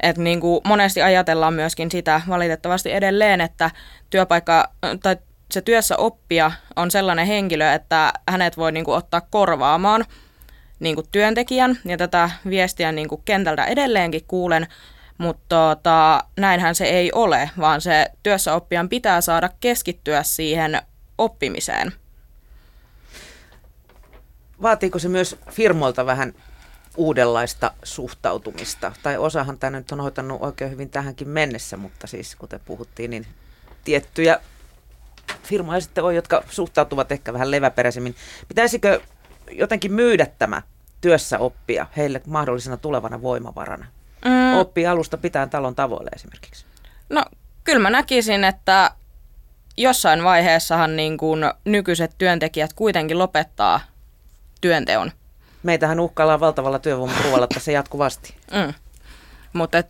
[0.00, 3.70] että niin kuin monesti ajatellaan myöskin sitä valitettavasti edelleen, että
[4.10, 4.70] työpaikka
[5.02, 5.16] tai
[5.50, 10.04] se työssä oppija on sellainen henkilö, että hänet voi niin kuin ottaa korvaamaan
[10.80, 14.66] niin kuin työntekijän, ja tätä viestiä niin kuin kentältä edelleenkin kuulen,
[15.18, 20.82] mutta tota, näinhän se ei ole, vaan se työssäoppijan pitää saada keskittyä siihen
[21.18, 21.92] oppimiseen.
[24.62, 26.34] Vaatiiko se myös firmoilta vähän
[26.96, 28.92] uudenlaista suhtautumista?
[29.02, 33.26] Tai osahan tämä nyt on hoitanut oikein hyvin tähänkin mennessä, mutta siis kuten puhuttiin, niin
[33.84, 34.40] tiettyjä
[35.42, 38.16] firmoja sitten on, jotka suhtautuvat ehkä vähän leväperäisemmin.
[38.48, 39.00] Pitäisikö
[39.50, 40.62] jotenkin myydä tämä
[41.00, 43.86] työssäoppia heille mahdollisena tulevana voimavarana?
[44.24, 44.56] Mm.
[44.56, 46.64] Oppii alusta pitää talon tavoille esimerkiksi.
[47.08, 47.24] No
[47.64, 48.90] kyllä mä näkisin, että
[49.76, 53.80] jossain vaiheessahan niin kuin nykyiset työntekijät kuitenkin lopettaa
[54.60, 55.12] työnteon.
[55.62, 58.34] Meitähän uhkaillaan valtavalla työvoimapuolella tässä jatkuvasti.
[58.52, 58.74] Mm.
[59.52, 59.82] Mutta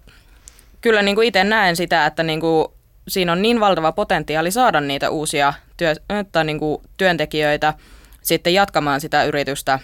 [0.81, 2.69] kyllä niin kuin itse näen sitä, että niin kuin
[3.09, 5.95] siinä on niin valtava potentiaali saada niitä uusia työ,
[6.33, 7.75] tai niin kuin työntekijöitä
[8.23, 9.79] sitten jatkamaan sitä yritystä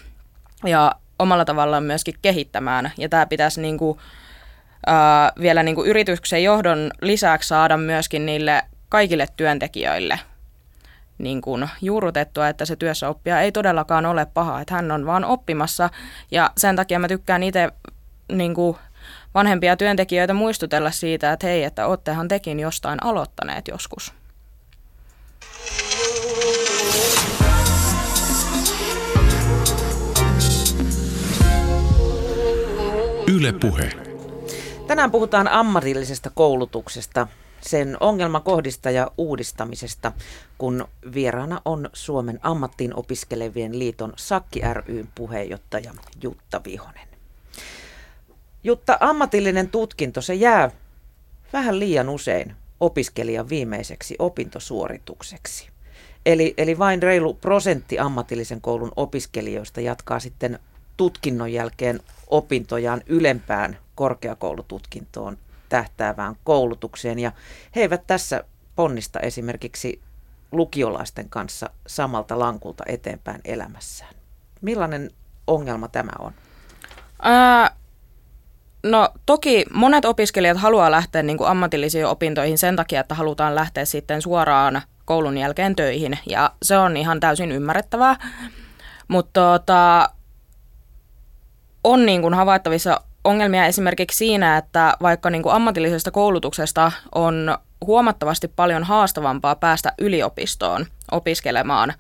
[0.64, 2.92] ja omalla tavallaan myöskin kehittämään.
[2.98, 3.98] Ja tämä pitäisi niin kuin,
[5.40, 10.18] vielä niin kuin yrityksen johdon lisäksi saada myöskin niille kaikille työntekijöille
[11.18, 15.90] niin kuin juurrutettua, että se työssäoppija ei todellakaan ole paha, että hän on vaan oppimassa
[16.30, 17.68] ja sen takia mä tykkään itse
[18.32, 18.76] niin kuin
[19.34, 24.12] vanhempia työntekijöitä muistutella siitä, että hei, että oottehan tekin jostain aloittaneet joskus.
[33.34, 34.07] Yle Puhe.
[34.88, 37.28] Tänään puhutaan ammatillisesta koulutuksesta,
[37.60, 40.12] sen ongelmakohdista ja uudistamisesta,
[40.58, 47.08] kun vieraana on Suomen ammattiin opiskelevien liiton Sakki ryn puheenjohtaja Jutta Vihonen.
[48.64, 50.70] Jutta, ammatillinen tutkinto, se jää
[51.52, 55.68] vähän liian usein opiskelijan viimeiseksi opintosuoritukseksi.
[56.26, 60.58] Eli, eli vain reilu prosentti ammatillisen koulun opiskelijoista jatkaa sitten
[60.96, 67.18] tutkinnon jälkeen opintojaan ylempään korkeakoulututkintoon tähtäävään koulutukseen.
[67.18, 67.32] Ja
[67.76, 68.44] he eivät tässä
[68.76, 70.00] ponnista esimerkiksi
[70.52, 74.14] lukiolaisten kanssa samalta lankulta eteenpäin elämässään.
[74.60, 75.10] Millainen
[75.46, 76.32] ongelma tämä on?
[77.22, 77.70] Ää,
[78.82, 83.84] no toki monet opiskelijat haluaa lähteä niin kuin ammatillisiin opintoihin sen takia, että halutaan lähteä
[83.84, 86.18] sitten suoraan koulun jälkeen töihin.
[86.26, 88.16] Ja se on ihan täysin ymmärrettävää.
[89.08, 90.10] Mutta tota,
[91.84, 98.48] on niin kuin havaittavissa ongelmia esimerkiksi siinä, että vaikka niin kuin ammatillisesta koulutuksesta on huomattavasti
[98.48, 101.94] paljon haastavampaa päästä yliopistoon opiskelemaan.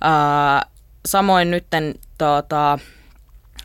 [0.00, 0.66] Ää,
[1.06, 1.66] samoin nyt
[2.18, 2.78] tota,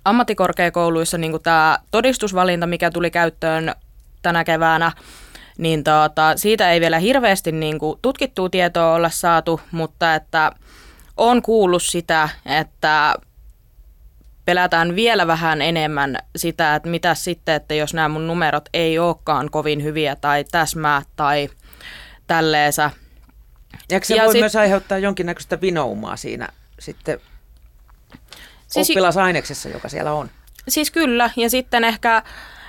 [0.06, 3.76] ammattikorkeakouluissa niin tämä todistusvalinta, mikä tuli käyttöön
[4.21, 4.91] tänä keväänä,
[5.58, 10.52] niin tota, siitä ei vielä hirveästi niin kuin tutkittua tietoa olla saatu, mutta että
[11.17, 13.15] on kuullut sitä, että
[14.45, 19.49] pelätään vielä vähän enemmän sitä, että mitä sitten, että jos nämä mun numerot ei olekaan
[19.51, 21.49] kovin hyviä tai täsmää tai
[22.27, 22.91] tälleensä.
[23.89, 26.47] Ja se ja voi sit, myös aiheuttaa jonkinnäköistä vinoumaa siinä
[26.80, 27.19] sitten
[28.67, 30.30] siis, oppilasaineksessa, joka siellä on?
[30.67, 32.23] Siis kyllä, ja sitten ehkä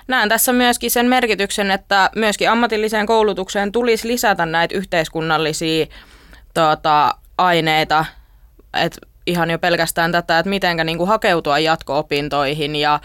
[0.09, 5.87] näen tässä myöskin sen merkityksen, että myöskin ammatilliseen koulutukseen tulisi lisätä näitä yhteiskunnallisia
[6.55, 8.05] tuota, aineita,
[8.75, 13.01] että ihan jo pelkästään tätä, että miten niin kuin hakeutua jatko-opintoihin ja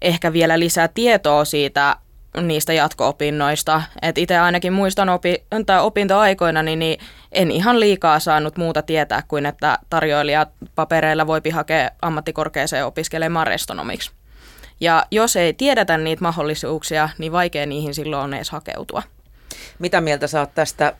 [0.00, 1.96] ehkä vielä lisää tietoa siitä
[2.42, 3.82] niistä jatko-opinnoista.
[4.16, 7.00] Itse ainakin muistan opi- tai opintoaikoina, niin, niin
[7.32, 14.10] en ihan liikaa saanut muuta tietää kuin, että tarjoilijat papereilla voipi hakea ammattikorkeeseen opiskelemaan restonomiksi.
[14.80, 19.02] Ja jos ei tiedetä niitä mahdollisuuksia, niin vaikea niihin silloin on edes hakeutua.
[19.78, 20.92] Mitä mieltä saat tästä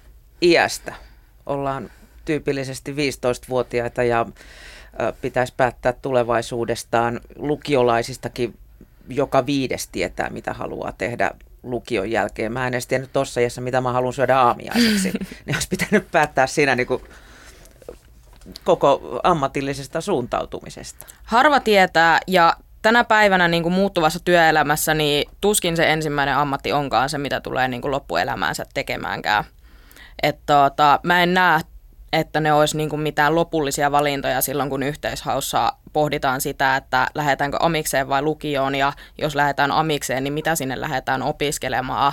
[0.42, 0.94] iästä?
[1.46, 1.90] Ollaan
[2.28, 4.26] tyypillisesti 15-vuotiaita ja
[5.20, 7.20] pitäisi päättää tulevaisuudestaan.
[7.36, 8.54] Lukiolaisistakin
[9.08, 11.30] joka viides tietää, mitä haluaa tehdä
[11.62, 12.52] lukion jälkeen.
[12.52, 15.12] Mä en edes tiennyt tuossa iässä, mitä mä haluan syödä aamiaiseksi.
[15.46, 17.02] niin olisi pitänyt päättää siinä niin kuin
[18.64, 21.06] koko ammatillisesta suuntautumisesta.
[21.24, 27.08] Harva tietää ja tänä päivänä niin kuin muuttuvassa työelämässä niin tuskin se ensimmäinen ammatti onkaan
[27.08, 29.44] se, mitä tulee niin kuin loppuelämäänsä tekemäänkään.
[30.22, 31.60] Et tota, mä en näe
[32.12, 37.56] että ne olisi niin kuin mitään lopullisia valintoja silloin, kun yhteishaussa pohditaan sitä, että lähdetäänkö
[37.60, 42.12] amikseen vai lukioon, ja jos lähdetään amikseen, niin mitä sinne lähdetään opiskelemaan.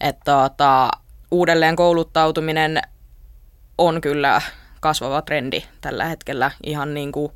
[0.00, 0.90] Että tota,
[1.30, 2.82] uudelleen kouluttautuminen
[3.78, 4.40] on kyllä
[4.80, 6.50] kasvava trendi tällä hetkellä.
[6.64, 7.32] Ihan niin kuin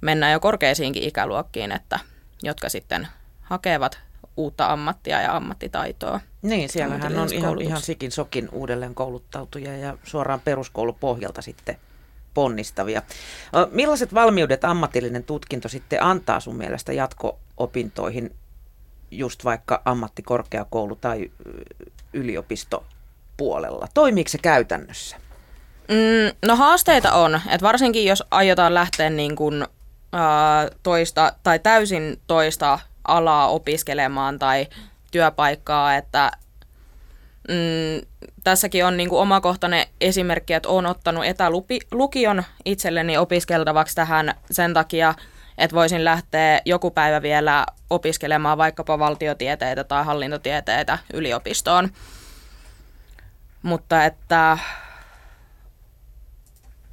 [0.00, 1.98] mennään jo korkeisiinkin ikäluokkiin, että,
[2.42, 3.08] jotka sitten
[3.40, 3.98] hakevat
[4.36, 6.20] uutta ammattia ja ammattitaitoa.
[6.42, 11.76] Niin, siellähän on ihan, ihan sikin sokin uudelleen kouluttautuja ja suoraan peruskoulupohjalta sitten
[12.34, 13.02] ponnistavia.
[13.70, 18.34] Millaiset valmiudet ammatillinen tutkinto sitten antaa sun mielestä jatko-opintoihin,
[19.10, 21.30] just vaikka ammattikorkeakoulu tai
[22.12, 23.88] yliopistopuolella?
[23.94, 25.16] Toimiiko se käytännössä?
[25.88, 29.66] Mm, no haasteita on, että varsinkin jos aiotaan lähteä niin kuin,
[30.12, 34.66] ää, toista tai täysin toista alaa opiskelemaan tai
[35.10, 36.30] työpaikkaa, että
[37.48, 38.06] mm,
[38.44, 45.14] tässäkin on niin kuin omakohtainen esimerkki, että olen ottanut etälukion itselleni opiskeltavaksi tähän sen takia,
[45.58, 51.88] että voisin lähteä joku päivä vielä opiskelemaan vaikkapa valtiotieteitä tai hallintotieteitä yliopistoon.
[53.62, 54.58] Mutta että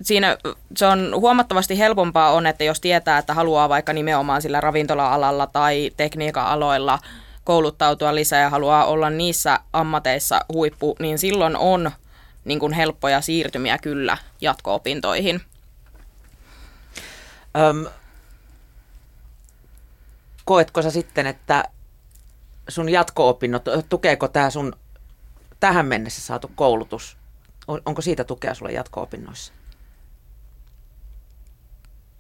[0.02, 0.38] siinä
[0.78, 5.92] se on huomattavasti helpompaa on, että jos tietää, että haluaa vaikka nimenomaan sillä ravintola-alalla tai
[5.98, 7.00] tekniikan aloilla
[7.46, 11.92] kouluttautua lisää ja haluaa olla niissä ammateissa huippu, niin silloin on
[12.46, 15.42] niin kuin helppoja siirtymiä kyllä jatko-opintoihin.
[17.58, 17.86] Öm,
[20.46, 21.64] koetko sä sitten, että
[22.68, 24.74] sun jatko-opinnot, tukeeko tämä sun
[25.60, 27.18] tähän mennessä saatu koulutus,
[27.68, 29.54] onko siitä tukea sulle jatko-opinnoissa?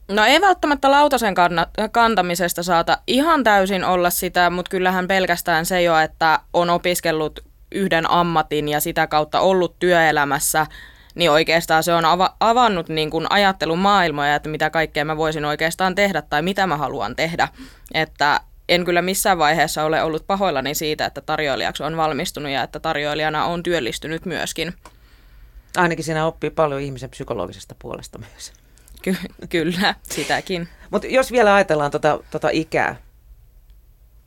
[0.07, 1.33] No ei välttämättä lautasen
[1.91, 7.39] kantamisesta saata ihan täysin olla sitä, mutta kyllähän pelkästään se jo, että on opiskellut
[7.71, 10.67] yhden ammatin ja sitä kautta ollut työelämässä,
[11.15, 12.03] niin oikeastaan se on
[12.39, 16.77] avannut niin kuin ajattelun maailmoja, että mitä kaikkea mä voisin oikeastaan tehdä tai mitä mä
[16.77, 17.47] haluan tehdä.
[17.93, 22.79] Että en kyllä missään vaiheessa ole ollut pahoillani siitä, että tarjoilijaksi on valmistunut ja että
[22.79, 24.73] tarjoilijana on työllistynyt myöskin.
[25.77, 28.53] Ainakin siinä oppii paljon ihmisen psykologisesta puolesta myös.
[29.05, 30.67] Ky- kyllä, sitäkin.
[30.91, 32.95] Mutta jos vielä ajatellaan tota, tota ikää,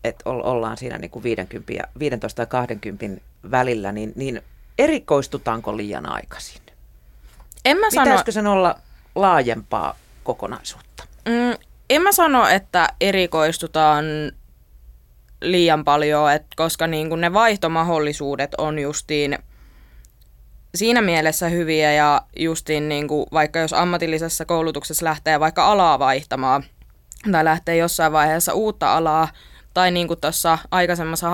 [0.05, 3.07] että ollaan siinä niin kuin 50 ja, 15 ja 20
[3.51, 4.43] välillä, niin, niin
[4.79, 6.63] erikoistutaanko liian aikaisin?
[7.65, 8.05] En mä sano...
[8.05, 8.79] Pitäisikö sen olla
[9.15, 11.05] laajempaa kokonaisuutta?
[11.29, 11.57] Mm,
[11.91, 14.05] en mä sano, että erikoistutaan
[15.43, 19.39] liian paljon, et koska niin kun ne vaihtomahdollisuudet on justiin
[20.75, 26.65] siinä mielessä hyviä ja justiin niin kuin, vaikka jos ammatillisessa koulutuksessa lähtee vaikka alaa vaihtamaan
[27.33, 29.29] tai lähtee jossain vaiheessa uutta alaa
[29.75, 31.31] tai niin kuin tuossa aikaisemmassa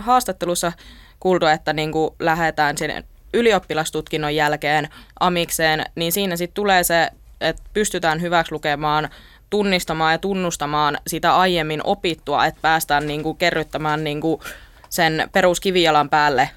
[0.00, 0.72] haastattelussa
[1.20, 3.04] kuultu, että niin kuin lähdetään sinne
[3.34, 4.88] ylioppilastutkinnon jälkeen
[5.20, 9.08] amikseen, niin siinä sitten tulee se, että pystytään hyväksi lukemaan,
[9.50, 14.40] tunnistamaan ja tunnustamaan sitä aiemmin opittua, että päästään niin kuin kerryttämään niin kuin
[14.88, 16.50] sen peruskivijalan päälle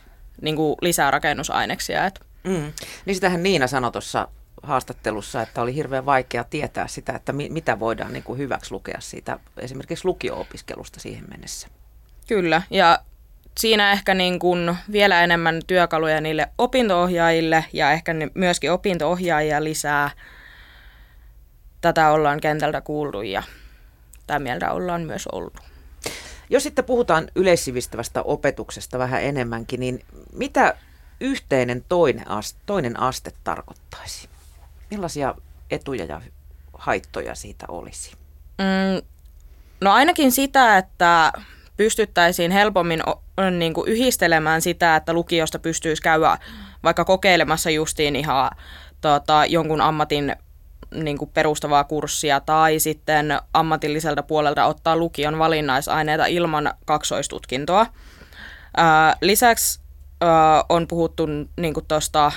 [0.43, 2.05] niin kuin lisää rakennusaineksia.
[2.05, 2.19] Et.
[2.43, 2.73] Mm.
[3.05, 4.27] Niin sitähän Niina sanoi tuossa
[4.63, 8.97] haastattelussa, että oli hirveän vaikea tietää sitä, että mi- mitä voidaan niin kuin hyväksi lukea
[8.99, 11.67] siitä esimerkiksi lukio-opiskelusta siihen mennessä.
[12.27, 12.99] Kyllä, ja
[13.59, 20.11] siinä ehkä niin kuin vielä enemmän työkaluja niille opintoohjaajille ja ehkä myöskin opintoohjaajia lisää.
[21.81, 23.43] Tätä ollaan kentältä kuultu ja
[24.27, 25.72] tämä mieltä ollaan myös ollut.
[26.49, 30.77] Jos sitten puhutaan yleissivistävästä opetuksesta vähän enemmänkin, niin mitä
[31.21, 34.29] yhteinen toinen aste, toinen aste tarkoittaisi?
[34.91, 35.35] Millaisia
[35.71, 36.21] etuja ja
[36.73, 38.11] haittoja siitä olisi?
[38.57, 39.07] Mm,
[39.81, 41.33] no ainakin sitä, että
[41.77, 43.03] pystyttäisiin helpommin
[43.57, 46.37] niin kuin yhdistelemään sitä, että lukiosta pystyisi käydä
[46.83, 48.51] vaikka kokeilemassa justiin ihan
[49.01, 50.35] tota, jonkun ammatin
[50.93, 57.85] niin kuin perustavaa kurssia tai sitten ammatilliselta puolelta ottaa lukion valinnaisaineita ilman kaksoistutkintoa.
[58.77, 59.79] Ää, lisäksi
[60.21, 61.25] ää, on puhuttu
[61.57, 62.31] niin tuosta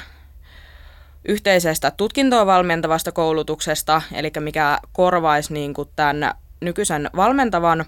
[1.28, 7.84] yhteisestä tutkintoa valmentavasta koulutuksesta, eli mikä korvaisi niin kuin tämän nykyisen valmentavan.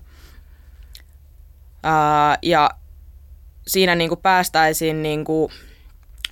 [1.82, 2.70] Ää, ja
[3.66, 5.52] siinä niin kuin päästäisiin niin kuin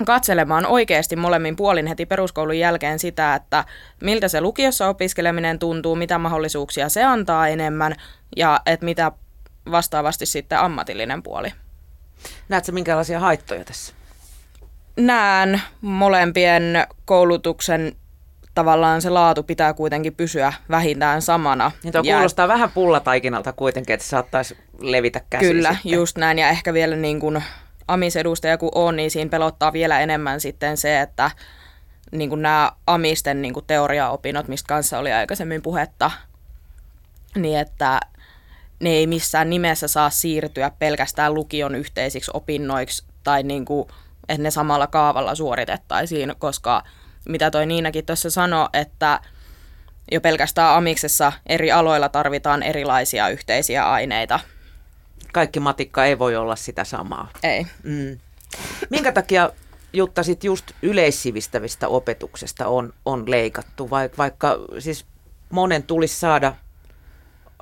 [0.04, 3.64] katselemaan oikeasti molemmin puolin heti peruskoulun jälkeen sitä, että
[4.02, 7.94] miltä se lukiossa opiskeleminen tuntuu, mitä mahdollisuuksia se antaa enemmän
[8.36, 9.12] ja että mitä
[9.70, 11.52] vastaavasti sitten ammatillinen puoli.
[12.48, 13.94] Näetkö minkälaisia haittoja tässä?
[14.96, 17.96] Näen molempien koulutuksen
[18.54, 21.72] tavallaan se laatu pitää kuitenkin pysyä vähintään samana.
[21.82, 25.92] Niin tuo ja kuulostaa vähän pullataikinalta kuitenkin, että se saattaisi levitä käsiin Kyllä, sitten.
[25.92, 26.38] just näin.
[26.38, 27.42] Ja ehkä vielä niin kuin
[27.88, 31.30] amisedustaja kun on, niin siinä pelottaa vielä enemmän sitten se, että
[32.12, 36.10] niin kuin nämä amisten niin kuin teoriaopinnot, mistä kanssa oli aikaisemmin puhetta,
[37.34, 38.00] niin että
[38.80, 43.88] ne ei missään nimessä saa siirtyä pelkästään lukion yhteisiksi opinnoiksi tai niin kuin,
[44.28, 46.82] että ne samalla kaavalla suoritettaisiin, koska
[47.28, 49.20] mitä toi Niinakin tuossa sanoi, että
[50.12, 54.40] jo pelkästään amiksessa eri aloilla tarvitaan erilaisia yhteisiä aineita–
[55.32, 57.28] kaikki matikka ei voi olla sitä samaa.
[57.42, 57.66] Ei.
[57.82, 58.18] Mm.
[58.90, 59.50] Minkä takia
[59.92, 65.06] Jutta sit just yleissivistävistä opetuksesta on, on leikattu, vaikka, vaikka siis
[65.50, 66.54] monen tulisi saada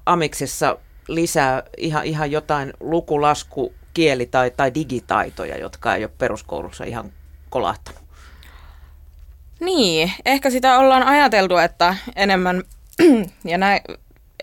[0.06, 7.12] amiksessa lisää ihan, ihan jotain lukulasku, kieli- tai, tai digitaitoja, jotka ei ole peruskoulussa ihan
[7.50, 8.02] kolahtanut.
[9.60, 12.62] Niin, ehkä sitä ollaan ajateltu, että enemmän,
[13.44, 13.80] ja näin,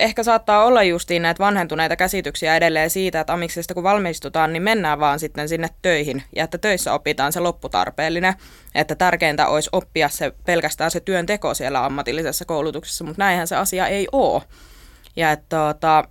[0.02, 5.00] ehkä saattaa olla justiin näitä vanhentuneita käsityksiä edelleen siitä, että amiksesta kun valmistutaan, niin mennään
[5.00, 8.34] vaan sitten sinne töihin ja että töissä opitaan se lopputarpeellinen,
[8.76, 13.88] että tärkeintä olisi oppia se pelkästään se työnteko siellä ammatillisessa koulutuksessa, mutta näinhän se asia
[13.88, 14.42] ei ole.
[15.16, 16.04] Ja että tota,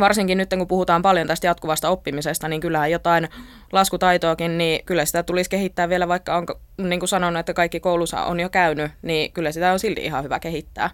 [0.00, 3.28] varsinkin nyt kun puhutaan paljon tästä jatkuvasta oppimisesta, niin kyllähän jotain
[3.72, 6.46] laskutaitoakin, niin kyllä sitä tulisi kehittää vielä, vaikka on
[6.78, 10.24] niin kuin sanonut, että kaikki koulussa on jo käynyt, niin kyllä sitä on silti ihan
[10.24, 10.90] hyvä kehittää.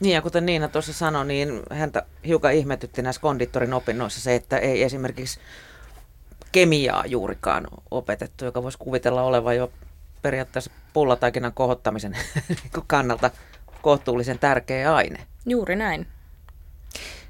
[0.00, 4.58] Niin ja kuten Niina tuossa sanoi, niin häntä hiukan ihmetytti näissä kondittorin opinnoissa se, että
[4.58, 5.40] ei esimerkiksi
[6.52, 9.72] kemiaa juurikaan opetettu, joka voisi kuvitella olevan jo
[10.22, 12.16] periaatteessa pullataikinan kohottamisen
[12.86, 13.30] kannalta
[13.82, 15.26] kohtuullisen tärkeä aine.
[15.46, 16.06] Juuri näin.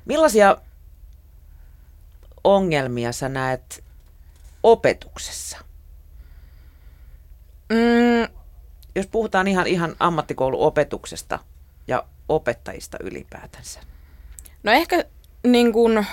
[0.04, 0.56] Millaisia
[2.44, 3.84] ongelmia sä näet
[4.62, 5.58] opetuksessa?
[7.72, 8.36] Mm.
[8.94, 11.38] Jos puhutaan ihan, ihan ammattikouluopetuksesta
[11.88, 13.80] ja opettajista ylipäätänsä?
[14.62, 15.04] No ehkä
[15.46, 16.06] niin kuin,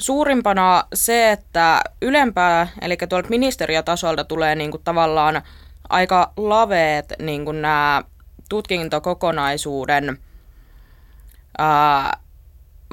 [0.00, 5.42] suurimpana se, että ylempää, eli tuolta ministeriötasolta tulee niin kuin tavallaan
[5.88, 8.02] aika laveet niin kuin nämä
[8.48, 10.18] tutkintokokonaisuuden
[11.58, 12.18] ää,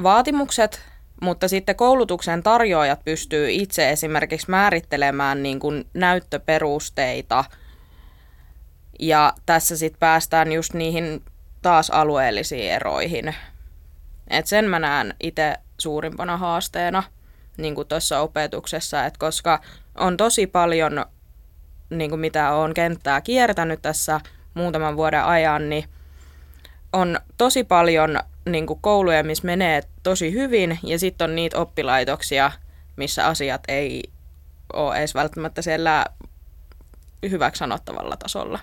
[0.04, 0.82] vaatimukset,
[1.22, 7.44] mutta sitten koulutuksen tarjoajat pystyy itse esimerkiksi määrittelemään niin kuin näyttöperusteita–
[9.00, 11.24] ja tässä sitten päästään just niihin
[11.62, 13.36] taas alueellisiin eroihin.
[14.28, 17.04] Et sen mä näen itse suurimpana haasteena
[17.58, 19.60] niin tuossa opetuksessa, että koska
[19.96, 21.06] on tosi paljon,
[21.90, 24.22] niin kuin mitä on kenttää kiertänyt tässä
[24.54, 25.90] muutaman vuoden ajan, niin
[26.94, 32.52] on tosi paljon niin kuin kouluja, missä menee tosi hyvin, ja sitten on niitä oppilaitoksia,
[32.96, 34.04] missä asiat ei
[34.74, 36.06] ole edes välttämättä siellä
[37.30, 38.60] hyväksi sanottavalla tasolla.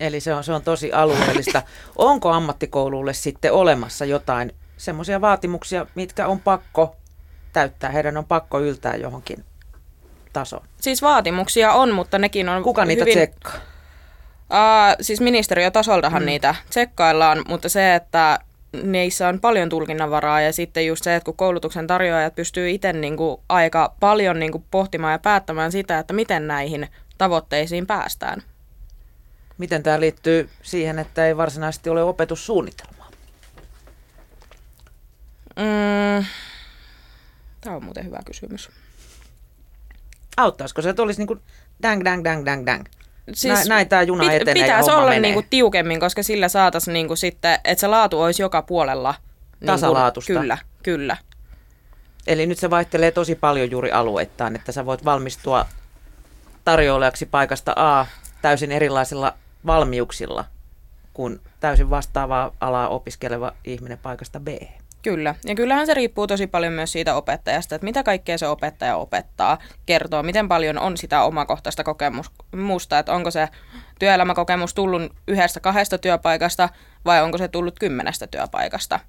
[0.00, 1.62] Eli se on, se on tosi alueellista.
[1.96, 6.96] Onko ammattikoululle sitten olemassa jotain semmoisia vaatimuksia, mitkä on pakko
[7.52, 7.90] täyttää?
[7.90, 9.44] Heidän on pakko yltää johonkin
[10.32, 10.66] tasoon.
[10.80, 13.14] Siis vaatimuksia on, mutta nekin on Kuka niitä hyvin...
[13.14, 13.54] tsekkaa?
[13.54, 16.26] Uh, siis ministeriötasoltahan mm.
[16.26, 18.38] niitä tsekkaillaan, mutta se, että
[18.82, 23.16] niissä on paljon tulkinnanvaraa ja sitten just se, että kun koulutuksen tarjoajat pystyy itse niin
[23.16, 28.42] kuin aika paljon niin kuin pohtimaan ja päättämään sitä, että miten näihin tavoitteisiin päästään.
[29.60, 33.10] Miten tämä liittyy siihen, että ei varsinaisesti ole opetussuunnitelmaa?
[35.56, 36.26] Mm,
[37.60, 38.70] tämä on muuten hyvä kysymys.
[40.36, 41.40] Auttaisiko se, että olisi niin kuin
[41.82, 42.84] dang, dang, dang, dang, dang?
[43.32, 45.20] Siis näin tämä juna pit, etenee Pitäisi olla menee.
[45.20, 49.14] niinku tiukemmin, koska sillä saataisiin niinku sitten, että se laatu olisi joka puolella.
[49.20, 50.32] Niinku, Tasalaatusta.
[50.32, 51.16] Kyllä, kyllä.
[52.26, 55.66] Eli nyt se vaihtelee tosi paljon juuri alueittain, että sä voit valmistua
[56.64, 58.06] tarjoilijaksi paikasta A
[58.42, 59.34] täysin erilaisilla
[59.66, 60.44] valmiuksilla
[61.12, 64.48] kuin täysin vastaavaa alaa opiskeleva ihminen paikasta B.
[65.02, 68.96] Kyllä, ja kyllähän se riippuu tosi paljon myös siitä opettajasta, että mitä kaikkea se opettaja
[68.96, 73.48] opettaa, kertoo, miten paljon on sitä omakohtaista kokemusta, että onko se
[73.98, 76.68] työelämäkokemus tullut yhdestä kahdesta työpaikasta
[77.04, 79.00] vai onko se tullut kymmenestä työpaikasta.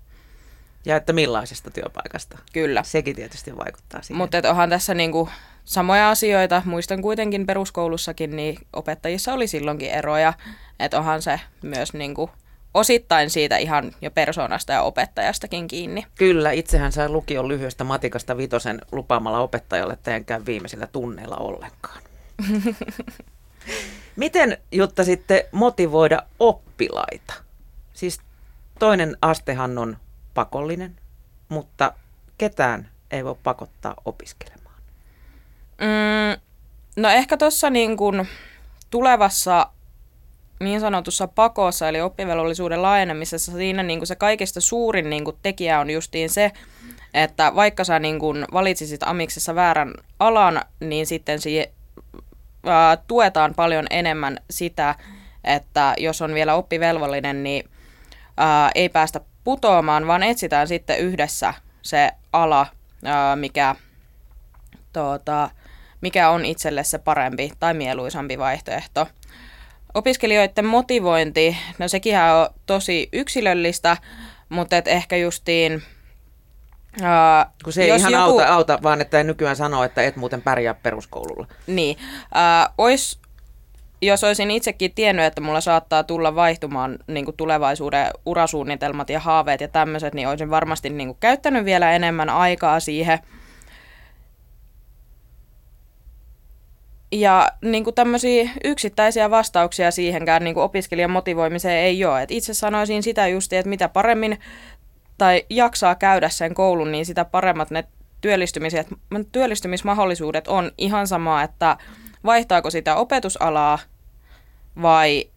[0.86, 2.38] Ja että millaisesta työpaikasta.
[2.54, 2.84] Kyllä.
[2.84, 4.18] Sekin tietysti vaikuttaa siihen.
[4.18, 5.30] Mutta onhan tässä niinku
[5.66, 6.62] samoja asioita.
[6.66, 10.34] Muistan kuitenkin peruskoulussakin, niin opettajissa oli silloinkin eroja.
[10.80, 12.30] Että onhan se myös niinku
[12.74, 16.06] osittain siitä ihan jo persoonasta ja opettajastakin kiinni.
[16.16, 22.02] Kyllä, itsehän sai lukion lyhyestä matikasta vitosen lupaamalla opettajalle, että en käy viimeisillä tunneilla ollenkaan.
[24.16, 27.34] Miten, Jutta, sitten motivoida oppilaita?
[27.94, 28.20] Siis
[28.80, 29.98] toinen astehan on
[30.34, 30.96] pakollinen,
[31.50, 31.94] mutta
[32.38, 34.76] ketään ei voi pakottaa opiskelemaan.
[35.78, 36.42] Mm,
[36.96, 38.26] no ehkä tuossa niin kun
[38.90, 39.68] tulevassa
[40.60, 46.30] niin sanotussa pakossa, eli oppivelvollisuuden laajenemisessa, siinä niin se kaikista suurin niin tekijä on justiin
[46.30, 46.52] se,
[47.14, 48.20] että vaikka sä niin
[48.54, 51.68] valitsisit amiksessa väärän alan, niin sitten siihen,
[52.66, 54.96] ää, tuetaan paljon enemmän sitä,
[55.44, 57.70] että jos on vielä oppivelvollinen, niin
[58.38, 62.68] ää, ei päästä putoamaan, vaan etsitään sitten yhdessä se ala,
[63.36, 63.76] mikä,
[64.94, 65.50] tuota,
[66.02, 69.08] mikä on itselle se parempi tai mieluisampi vaihtoehto.
[69.94, 73.98] Opiskelijoiden motivointi, no sekin on tosi yksilöllistä,
[74.50, 75.84] mutta et ehkä justiin
[77.02, 78.24] Ää, Kun se ei ihan joku...
[78.24, 81.48] auta, auta, vaan että nykyään sanoo, että et muuten pärjää peruskoululla.
[81.68, 81.98] Niin.
[82.34, 83.20] Ää, ois,
[84.02, 89.62] jos olisin itsekin tiennyt, että mulla saattaa tulla vaihtumaan niin kuin tulevaisuuden urasuunnitelmat ja haaveet
[89.62, 93.20] ja tämmöiset, niin olisin varmasti niin kuin käyttänyt vielä enemmän aikaa siihen.
[97.12, 102.22] Ja niin kuin tämmöisiä yksittäisiä vastauksia siihenkään niin kuin opiskelijan motivoimiseen ei ole.
[102.22, 104.40] Et itse sanoisin sitä justi, että mitä paremmin
[105.18, 107.84] tai jaksaa käydä sen koulun, niin sitä paremmat ne
[109.32, 111.78] työllistymismahdollisuudet on ihan sama, että
[112.26, 113.80] vaihtaako sitä opetusalaa
[114.82, 115.30] vai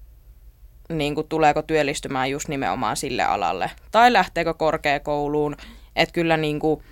[0.89, 3.71] niin kuin, tuleeko työllistymään just nimenomaan sille alalle.
[3.91, 5.57] Tai lähteekö korkeakouluun.
[5.97, 6.83] Että kyllä niin kuin,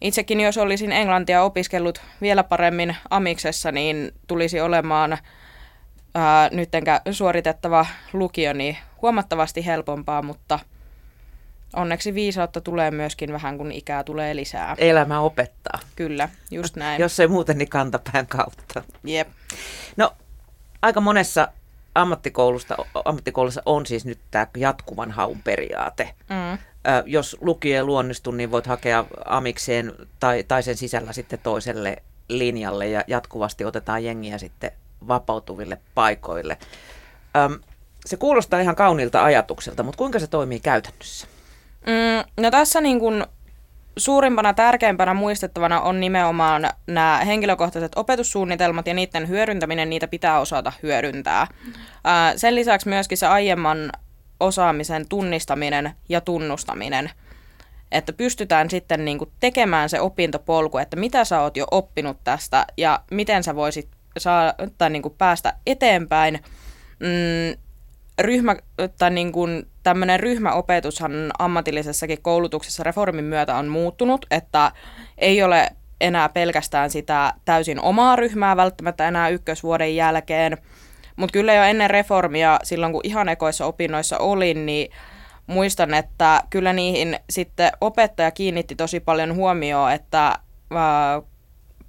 [0.00, 5.18] itsekin jos olisin englantia opiskellut vielä paremmin amiksessa, niin tulisi olemaan
[6.14, 10.58] ää, nyttenkä suoritettava lukio niin huomattavasti helpompaa, mutta–
[11.76, 14.74] Onneksi viisautta tulee myöskin vähän, kun ikää tulee lisää.
[14.78, 15.78] Elämä opettaa.
[15.96, 17.00] Kyllä, just näin.
[17.00, 18.82] Jos ei muuten, niin kantapään kautta.
[19.04, 19.28] Jep.
[19.96, 20.12] No,
[20.82, 21.48] aika monessa
[21.94, 26.14] ammattikoulusta, ammattikoulussa on siis nyt tämä jatkuvan haun periaate.
[26.30, 26.58] Mm.
[27.06, 32.88] Jos lukio ei luonnistu, niin voit hakea amikseen tai, tai sen sisällä sitten toiselle linjalle
[32.88, 34.70] ja jatkuvasti otetaan jengiä sitten
[35.08, 36.58] vapautuville paikoille.
[38.06, 41.26] Se kuulostaa ihan kauniilta ajatukselta, mutta kuinka se toimii käytännössä?
[41.86, 43.24] Mm, no tässä niin kuin
[43.96, 51.46] suurimpana tärkeimpänä muistettavana on nimenomaan nämä henkilökohtaiset opetussuunnitelmat ja niiden hyödyntäminen, niitä pitää osata hyödyntää.
[52.04, 53.92] Ää, sen lisäksi myöskin se aiemman
[54.40, 57.10] osaamisen tunnistaminen ja tunnustaminen,
[57.92, 62.66] että pystytään sitten niin kuin tekemään se opintopolku, että mitä sä oot jo oppinut tästä
[62.76, 63.88] ja miten sä voisit
[64.18, 66.40] saa, tai niin kuin päästä eteenpäin.
[67.00, 67.63] Mm,
[68.18, 68.56] ryhmä,
[68.98, 74.72] tai niin kuin tämmöinen ryhmäopetushan ammatillisessakin koulutuksessa reformin myötä on muuttunut, että
[75.18, 80.58] ei ole enää pelkästään sitä täysin omaa ryhmää välttämättä enää ykkösvuoden jälkeen,
[81.16, 84.90] mutta kyllä jo ennen reformia, silloin kun ihan ekoissa opinnoissa olin, niin
[85.46, 90.38] muistan, että kyllä niihin sitten opettaja kiinnitti tosi paljon huomioon, että
[90.70, 91.22] ää,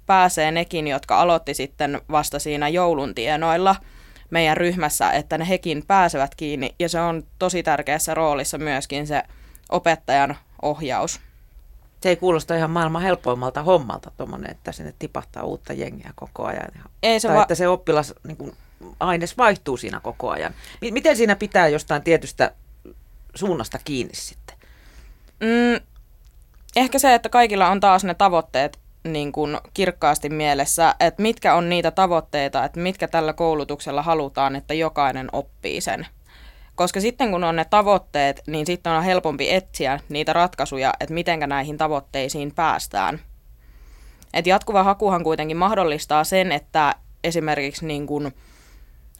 [0.06, 3.76] pääsee nekin, jotka aloitti sitten vasta siinä joulun tienoilla–
[4.30, 9.22] meidän ryhmässä, että ne hekin pääsevät kiinni ja se on tosi tärkeässä roolissa myöskin se
[9.68, 11.20] opettajan ohjaus.
[12.00, 16.68] Se ei kuulosta ihan maailman helpoimmalta hommalta tuommoinen, että sinne tipahtaa uutta jengiä koko ajan.
[17.02, 18.52] Ei se tai va- että se oppilas niin kuin,
[19.00, 20.54] aines vaihtuu siinä koko ajan.
[20.90, 22.52] Miten siinä pitää jostain tietystä
[23.34, 24.56] suunnasta kiinni sitten?
[25.40, 25.86] Mm,
[26.76, 28.78] ehkä se, että kaikilla on taas ne tavoitteet
[29.12, 34.74] niin kuin kirkkaasti mielessä, että mitkä on niitä tavoitteita, että mitkä tällä koulutuksella halutaan, että
[34.74, 36.06] jokainen oppii sen.
[36.74, 41.40] Koska sitten kun on ne tavoitteet, niin sitten on helpompi etsiä niitä ratkaisuja, että miten
[41.46, 43.20] näihin tavoitteisiin päästään.
[44.34, 46.94] Et jatkuva hakuhan kuitenkin mahdollistaa sen, että
[47.24, 48.32] esimerkiksi niin kun,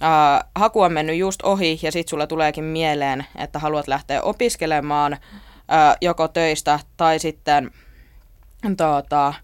[0.01, 5.17] ää, haku on mennyt just ohi ja sitten sulle tuleekin mieleen, että haluat lähteä opiskelemaan
[5.69, 7.71] ää, joko töistä tai sitten
[8.77, 9.35] tuota,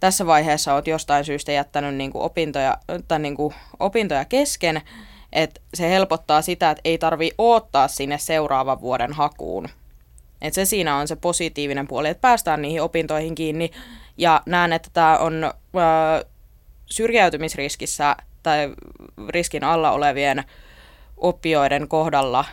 [0.00, 2.78] tässä vaiheessa olet jostain syystä jättänyt niin kuin opintoja,
[3.08, 4.82] tai niin kuin opintoja kesken,
[5.32, 9.68] että se helpottaa sitä, että ei tarvi odottaa sinne seuraavan vuoden hakuun.
[10.42, 13.70] Et se siinä on se positiivinen puoli, että päästään niihin opintoihin kiinni.
[14.16, 16.26] Ja näen, että tämä on ö,
[16.86, 18.74] syrjäytymisriskissä tai
[19.28, 20.44] riskin alla olevien
[21.16, 22.44] oppijoiden kohdalla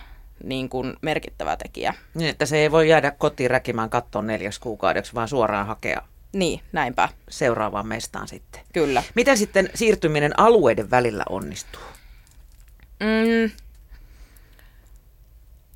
[0.44, 1.94] niin kuin merkittävä tekijä.
[2.14, 6.02] Niin, että se ei voi jäädä kotiin räkimään kattoon neljäksi kuukaudeksi, vaan suoraan hakea
[6.34, 7.10] niin, näinpä.
[7.30, 8.62] Seuraavaan mestaan sitten.
[8.74, 9.04] Kyllä.
[9.16, 11.82] Miten sitten siirtyminen alueiden välillä onnistuu?
[13.00, 13.52] Mm.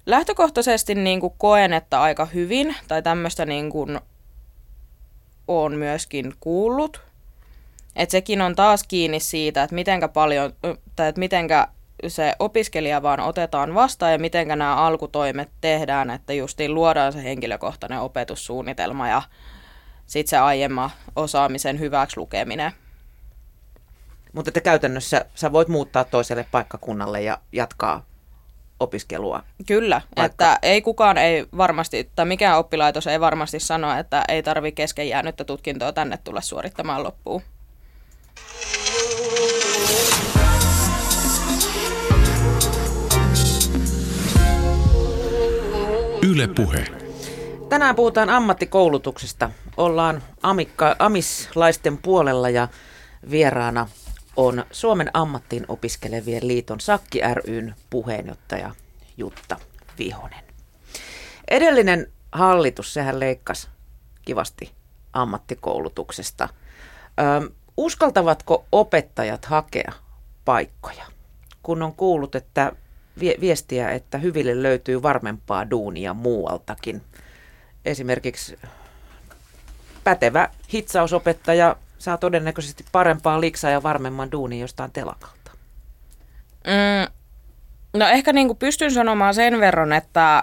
[0.06, 4.00] Lähtökohtaisesti niin kuin koen, että aika hyvin, tai tämmöistä niin kuin
[5.48, 7.02] on myöskin kuullut.
[7.96, 10.54] Että sekin on taas kiinni siitä, että mitenkä paljon,
[10.96, 11.68] tai että mitenkä
[12.08, 18.00] se opiskelija vaan otetaan vastaan ja mitenkä nämä alkutoimet tehdään, että justiin luodaan se henkilökohtainen
[18.00, 19.22] opetussuunnitelma ja
[20.08, 22.72] sitten se aiemman osaamisen hyväksi lukeminen.
[24.34, 28.06] Mutta että käytännössä sä voit muuttaa toiselle paikkakunnalle ja jatkaa
[28.80, 29.44] opiskelua.
[29.66, 30.24] Kyllä, vaikka...
[30.26, 35.10] että ei kukaan ei varmasti, tai mikään oppilaitos ei varmasti sano, että ei tarvi kesken
[35.10, 37.42] jäänyttä tutkintoa tänne tulla suorittamaan loppuun.
[46.22, 47.07] Yle Puhe.
[47.70, 49.50] Tänään puhutaan ammattikoulutuksesta.
[49.78, 52.68] Ollaan amikka, amislaisten puolella ja
[53.30, 53.88] vieraana
[54.36, 58.72] on Suomen ammattiin opiskelevien liiton Sakki ryn puheenjohtaja
[59.18, 59.58] Jutta
[59.98, 60.44] Vihonen.
[61.48, 63.68] Edellinen hallitus, sehän leikkasi
[64.22, 64.72] kivasti
[65.14, 66.50] ammattikoulutuksesta.
[67.20, 69.92] Ö, uskaltavatko opettajat hakea
[70.46, 71.06] paikkoja,
[71.64, 72.72] kun on kuullut, että
[73.20, 77.02] viestiä, että hyville löytyy varmempaa duunia muualtakin.
[77.88, 78.60] Esimerkiksi
[80.04, 85.52] pätevä hitsausopettaja saa todennäköisesti parempaa liksaa ja varmemman duunin jostain telakalta.
[86.68, 87.14] Mm,
[87.94, 90.42] no ehkä niin kuin pystyn sanomaan sen verran, että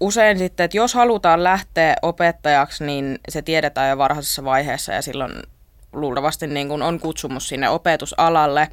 [0.00, 5.32] usein sitten, että jos halutaan lähteä opettajaksi, niin se tiedetään jo varhaisessa vaiheessa ja silloin
[5.92, 8.68] luultavasti niin kuin on kutsumus sinne opetusalalle.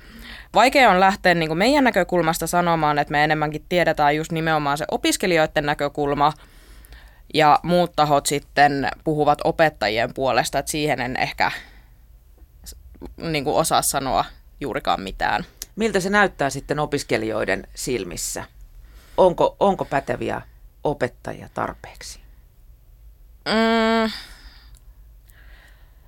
[0.53, 4.85] Vaikea on lähteä niin kuin meidän näkökulmasta sanomaan, että me enemmänkin tiedetään just nimenomaan se
[4.91, 6.33] opiskelijoiden näkökulma
[7.34, 11.51] ja muut tahot sitten puhuvat opettajien puolesta, että siihen en ehkä
[13.17, 14.25] niin kuin osaa sanoa
[14.61, 15.45] juurikaan mitään.
[15.75, 18.43] Miltä se näyttää sitten opiskelijoiden silmissä?
[19.17, 20.41] Onko, onko päteviä
[20.84, 22.19] opettajia tarpeeksi?
[23.45, 24.11] Mm,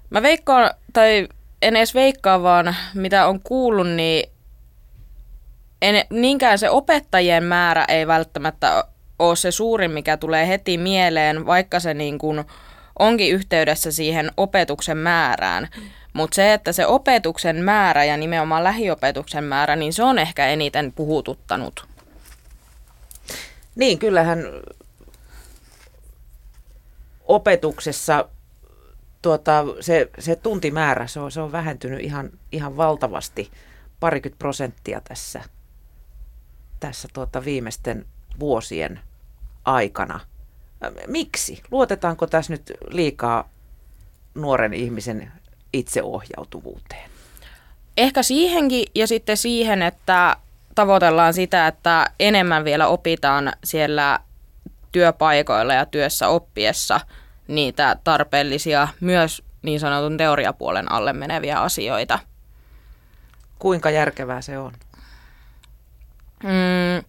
[0.10, 1.28] mä veikkaan, tai
[1.62, 4.32] en edes veikkaa, vaan mitä on kuullut, niin
[5.82, 8.84] en, niinkään se opettajien määrä ei välttämättä
[9.20, 12.44] ole se suurin, mikä tulee heti mieleen, vaikka se niin kuin
[13.00, 15.68] onkin yhteydessä siihen opetuksen määrään.
[16.14, 20.94] Mutta se, että se opetuksen määrä ja nimenomaan lähiopetuksen määrä, niin se on ehkä eniten
[20.94, 21.86] puhututtanut.
[23.76, 24.40] Niin, kyllähän
[27.26, 28.30] opetuksessa
[29.22, 33.52] tuota, se, se tuntimäärä, se on, se on vähentynyt ihan, ihan valtavasti,
[34.00, 35.44] parikymmentä prosenttia tässä,
[36.80, 38.06] tässä tuota viimeisten
[38.40, 39.00] vuosien
[39.66, 40.20] aikana.
[41.08, 41.64] Miksi?
[41.72, 43.50] Luotetaanko tässä nyt liikaa
[44.36, 45.32] nuoren ihmisen
[45.74, 47.10] itseohjautuvuuteen?
[47.98, 50.36] Ehkä siihenkin ja sitten siihen, että
[50.76, 54.20] tavoitellaan sitä, että enemmän vielä opitaan siellä
[54.92, 57.00] työpaikoilla ja työssä oppiessa
[57.48, 62.20] niitä tarpeellisia myös niin sanotun teoriapuolen alle meneviä asioita.
[63.60, 64.74] Kuinka järkevää se on?
[66.44, 67.04] Mm,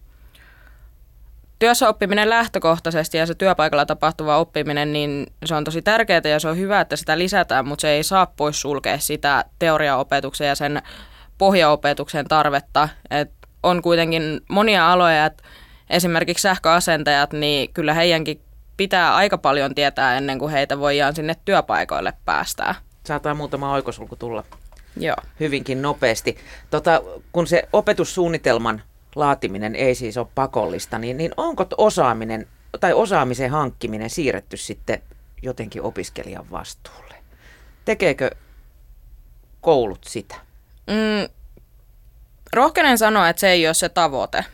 [1.61, 6.47] työssä oppiminen lähtökohtaisesti ja se työpaikalla tapahtuva oppiminen, niin se on tosi tärkeää ja se
[6.47, 10.81] on hyvä, että sitä lisätään, mutta se ei saa pois sulkea sitä teoriaopetuksen ja sen
[11.37, 12.89] pohjaopetuksen tarvetta.
[13.11, 13.31] Et
[13.63, 15.43] on kuitenkin monia aloja, että
[15.89, 18.41] esimerkiksi sähköasentajat, niin kyllä heidänkin
[18.77, 22.75] pitää aika paljon tietää ennen kuin heitä voidaan sinne työpaikoille päästää.
[23.05, 24.43] Saattaa muutama oikosulku tulla
[24.97, 25.15] Joo.
[25.39, 26.37] hyvinkin nopeasti.
[26.69, 27.01] Tota,
[27.31, 28.81] kun se opetussuunnitelman
[29.15, 32.47] laatiminen ei siis ole pakollista, niin, niin onko osaaminen
[32.79, 35.01] tai osaamisen hankkiminen siirretty sitten
[35.41, 37.15] jotenkin opiskelijan vastuulle?
[37.85, 38.31] Tekeekö
[39.61, 40.35] koulut sitä?
[40.87, 41.29] Mm,
[42.53, 44.45] rohkenen sanoa, että se ei ole se tavoite.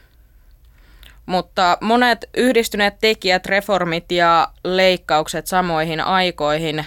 [1.26, 6.86] Mutta monet yhdistyneet tekijät, reformit ja leikkaukset samoihin aikoihin,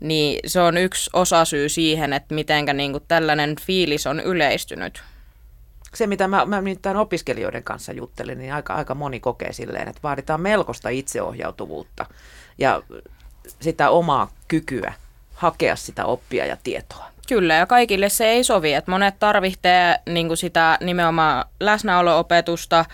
[0.00, 5.02] niin se on yksi osasyy siihen, että miten niin tällainen fiilis on yleistynyt
[5.94, 10.00] se, mitä mä, mä tämän opiskelijoiden kanssa juttelin, niin aika, aika moni kokee silleen, että
[10.02, 12.06] vaaditaan melkoista itseohjautuvuutta
[12.58, 12.82] ja
[13.60, 14.94] sitä omaa kykyä
[15.34, 17.12] hakea sitä oppia ja tietoa.
[17.28, 18.72] Kyllä, ja kaikille se ei sovi.
[18.72, 22.84] Että monet tarvitsee niin sitä nimenomaan läsnäolo-opetusta.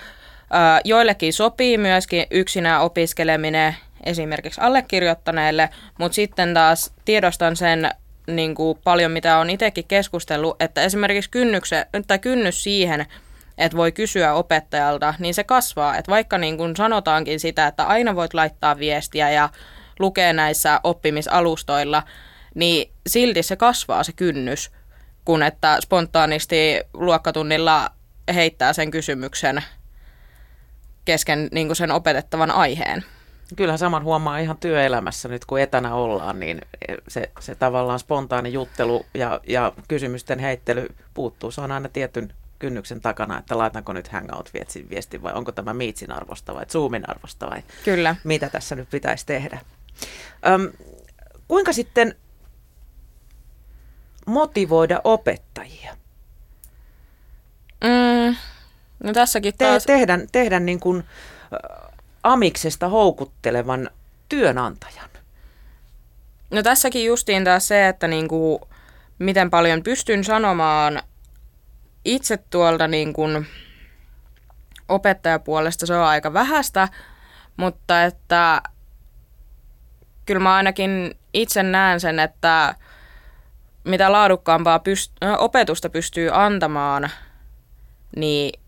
[0.84, 5.68] Joillekin sopii myöskin yksinään opiskeleminen esimerkiksi allekirjoittaneille,
[5.98, 7.90] mutta sitten taas tiedostan sen
[8.28, 13.06] niin kuin paljon, mitä on itsekin keskustellut, että esimerkiksi kynnykse, tai kynnys siihen,
[13.58, 15.96] että voi kysyä opettajalta, niin se kasvaa.
[15.96, 19.48] Että vaikka niin kuin sanotaankin sitä, että aina voit laittaa viestiä ja
[19.98, 22.02] lukea näissä oppimisalustoilla,
[22.54, 24.70] niin silti se kasvaa se kynnys,
[25.24, 27.90] kun että spontaanisti luokkatunnilla
[28.34, 29.62] heittää sen kysymyksen
[31.04, 33.04] kesken niin kuin sen opetettavan aiheen.
[33.56, 36.60] Kyllähän saman huomaa ihan työelämässä nyt, kun etänä ollaan, niin
[37.08, 41.50] se, se tavallaan spontaani juttelu ja, ja kysymysten heittely puuttuu.
[41.50, 44.50] Se on aina tietyn kynnyksen takana, että laitanko nyt hangout
[44.90, 48.16] viestin vai onko tämä Meetsin arvosta vai Zoomin arvosta vai Kyllä.
[48.24, 49.58] mitä tässä nyt pitäisi tehdä.
[50.46, 50.72] Öm,
[51.48, 52.14] kuinka sitten
[54.26, 55.96] motivoida opettajia?
[57.84, 58.36] Mm,
[59.04, 59.84] no tässäkin taas...
[59.84, 61.04] Te, tehdä, tehdä niin kuin,
[62.22, 63.90] amiksesta houkuttelevan
[64.28, 65.10] työnantajan?
[66.50, 68.68] No tässäkin justiin taas se, että niinku,
[69.18, 71.02] miten paljon pystyn sanomaan
[72.04, 73.22] itse tuolta niinku,
[74.88, 76.88] opettajapuolesta se on aika vähäistä,
[77.56, 78.62] mutta että
[80.26, 82.74] kyllä mä ainakin itse näen sen, että
[83.84, 87.10] mitä laadukkaampaa pyst- opetusta pystyy antamaan,
[88.16, 88.60] niin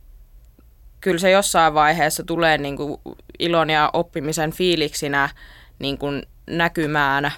[1.01, 3.01] kyllä se jossain vaiheessa tulee niin kuin
[3.39, 5.29] ilon ja oppimisen fiiliksinä
[5.79, 7.33] niin kuin näkymään.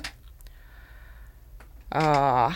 [1.96, 2.52] Uh,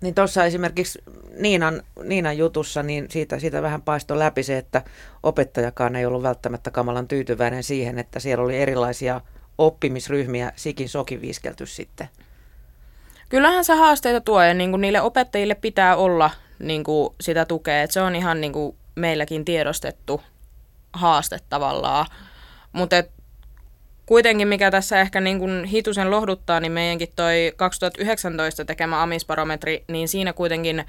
[0.00, 1.02] niin tuossa esimerkiksi
[1.36, 4.82] Niinan, Niinan jutussa, niin siitä, siitä vähän paistoi läpi se, että
[5.22, 9.20] opettajakaan ei ollut välttämättä kamalan tyytyväinen siihen, että siellä oli erilaisia
[9.58, 12.08] oppimisryhmiä sikin sokin viiskelty sitten.
[13.28, 17.82] Kyllähän se haasteita tuo ja niin kuin niille opettajille pitää olla niin kuin sitä tukea.
[17.82, 20.22] että se on ihan niin kuin meilläkin tiedostettu
[20.92, 22.06] haaste tavallaan.
[22.72, 22.96] Mutta
[24.06, 30.08] kuitenkin mikä tässä ehkä niin kuin hitusen lohduttaa, niin meidänkin toi 2019 tekemä amisbarometri, niin
[30.08, 30.84] siinä kuitenkin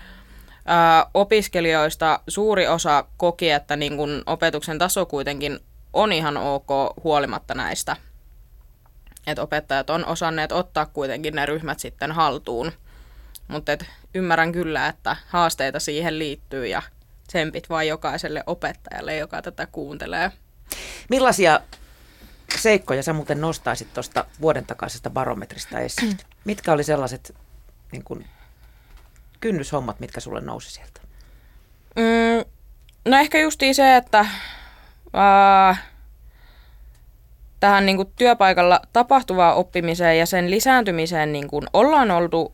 [0.65, 5.59] ää, opiskelijoista suuri osa koki, että niin kuin opetuksen taso kuitenkin
[5.93, 6.69] on ihan ok
[7.03, 7.95] huolimatta näistä.
[9.27, 12.71] Että opettajat on osanneet ottaa kuitenkin ne ryhmät sitten haltuun.
[13.47, 13.71] Mutta
[14.15, 16.81] ymmärrän kyllä, että haasteita siihen liittyy ja
[17.33, 20.31] tsempit vaan jokaiselle opettajalle, joka tätä kuuntelee.
[21.09, 21.59] Millaisia
[22.57, 26.17] seikkoja sä muuten nostaisit tuosta vuoden takaisesta barometrista esiin?
[26.45, 27.35] Mitkä oli sellaiset
[27.91, 28.25] niin kun,
[29.39, 31.01] kynnyshommat, mitkä sulle nousi sieltä?
[31.95, 32.51] Mm,
[33.05, 34.25] no ehkä justiin se, että
[35.13, 35.75] ää,
[37.59, 42.53] tähän niin kuin työpaikalla tapahtuvaan oppimiseen ja sen lisääntymiseen niin kuin ollaan oltu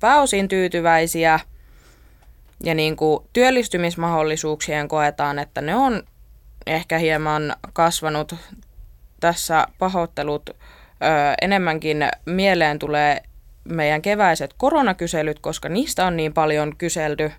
[0.00, 1.40] pääosin tyytyväisiä
[2.64, 6.02] ja niin kuin työllistymismahdollisuuksien koetaan, että ne on
[6.66, 8.34] ehkä hieman kasvanut
[9.20, 10.50] tässä pahoittelut.
[10.50, 10.54] Ö,
[11.42, 13.22] enemmänkin mieleen tulee
[13.64, 17.32] meidän keväiset koronakyselyt, koska niistä on niin paljon kyselty.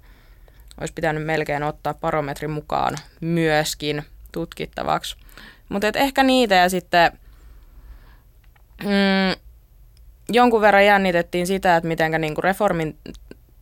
[0.79, 5.15] Olisi pitänyt melkein ottaa parametrin mukaan myöskin tutkittavaksi.
[5.69, 7.11] Mutta ehkä niitä ja sitten
[8.83, 9.41] mm,
[10.29, 12.97] jonkun verran jännitettiin sitä, että miten niinku reformin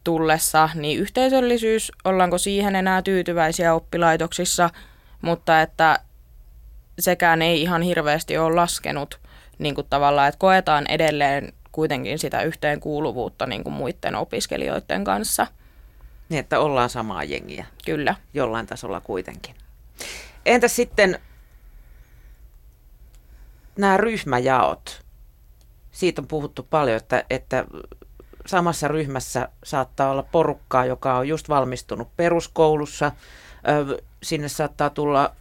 [0.09, 4.69] tullessa, niin yhteisöllisyys, ollaanko siihen enää tyytyväisiä oppilaitoksissa,
[5.21, 5.99] mutta että
[6.99, 9.19] sekään ei ihan hirveästi ole laskenut
[9.59, 15.47] niin kuin tavallaan, että koetaan edelleen kuitenkin sitä yhteenkuuluvuutta niin kuin muiden opiskelijoiden kanssa.
[16.29, 17.65] Niin, että ollaan samaa jengiä.
[17.85, 18.15] Kyllä.
[18.33, 19.55] Jollain tasolla kuitenkin.
[20.45, 21.19] Entäs sitten
[23.77, 25.05] nämä ryhmäjaot?
[25.91, 27.65] Siitä on puhuttu paljon, että, että
[28.45, 33.11] samassa ryhmässä saattaa olla porukkaa, joka on just valmistunut peruskoulussa.
[34.23, 35.35] Sinne saattaa tulla,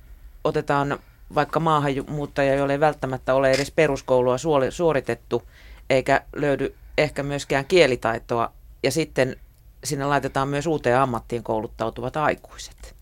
[0.44, 0.98] otetaan
[1.34, 4.36] vaikka maahanmuuttaja, jolle ei välttämättä ole edes peruskoulua
[4.70, 5.42] suoritettu,
[5.90, 8.52] eikä löydy ehkä myöskään kielitaitoa.
[8.82, 9.36] Ja sitten
[9.84, 12.94] sinne laitetaan myös uuteen ammattiin kouluttautuvat aikuiset.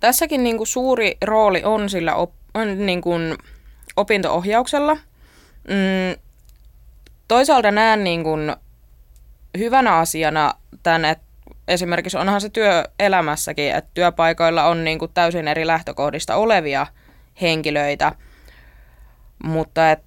[0.00, 3.38] Tässäkin niin kuin suuri rooli on sillä op, on niin kuin
[3.96, 4.94] opinto-ohjauksella.
[5.68, 6.22] Mm,
[7.28, 8.56] toisaalta näen niin kuin
[9.58, 11.24] hyvänä asiana tämän, että
[11.68, 16.86] esimerkiksi onhan se työelämässäkin, että työpaikoilla on niin kuin täysin eri lähtökohdista olevia
[17.40, 18.12] henkilöitä,
[19.44, 20.02] mutta et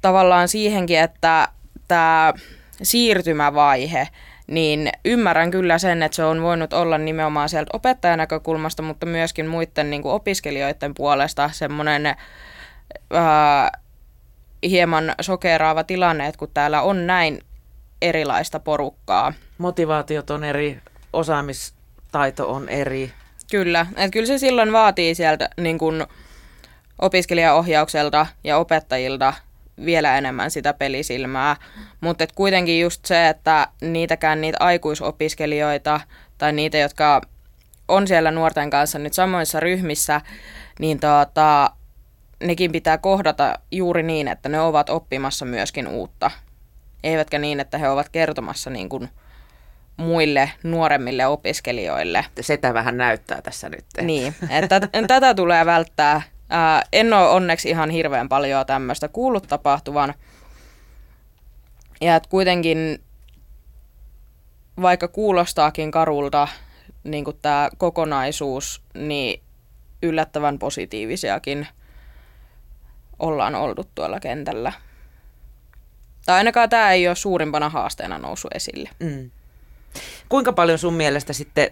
[0.00, 1.48] tavallaan siihenkin, että
[1.88, 2.32] tämä
[2.82, 4.08] siirtymävaihe,
[4.46, 9.46] niin ymmärrän kyllä sen, että se on voinut olla nimenomaan sieltä opettajan näkökulmasta, mutta myöskin
[9.46, 12.16] muiden niin kuin opiskelijoiden puolesta semmoinen
[14.62, 17.40] hieman sokeraava tilanne, että kun täällä on näin
[18.02, 19.32] erilaista porukkaa.
[19.58, 20.78] Motivaatiot on eri,
[21.12, 23.12] osaamistaito on eri.
[23.50, 26.06] Kyllä, että kyllä se silloin vaatii sieltä niin kuin
[26.98, 29.34] opiskelijaohjaukselta ja opettajilta
[29.84, 31.56] vielä enemmän sitä pelisilmää.
[32.00, 36.00] Mutta kuitenkin just se, että niitäkään niitä aikuisopiskelijoita
[36.38, 37.20] tai niitä, jotka
[37.88, 40.20] on siellä nuorten kanssa nyt samoissa ryhmissä,
[40.78, 41.70] niin tota,
[42.42, 46.30] nekin pitää kohdata juuri niin, että ne ovat oppimassa myöskin uutta
[47.04, 49.08] eivätkä niin, että he ovat kertomassa niin kuin
[49.96, 52.24] muille nuoremmille opiskelijoille.
[52.40, 53.84] Sitä vähän näyttää tässä nyt.
[54.00, 56.22] Niin, että tätä tulee välttää.
[56.50, 60.14] Ää, en ole onneksi ihan hirveän paljon tämmöistä kuullut tapahtuvan.
[62.00, 63.02] Ja että kuitenkin,
[64.82, 66.48] vaikka kuulostaakin karulta
[67.04, 69.42] niin kuin tämä kokonaisuus, niin
[70.02, 71.66] yllättävän positiivisiakin
[73.18, 74.72] ollaan oltu tuolla kentällä.
[76.26, 78.90] Tai ainakaan tämä ei ole suurimpana haasteena noussut esille.
[79.00, 79.30] Mm.
[80.28, 81.70] Kuinka paljon sun mielestä sitten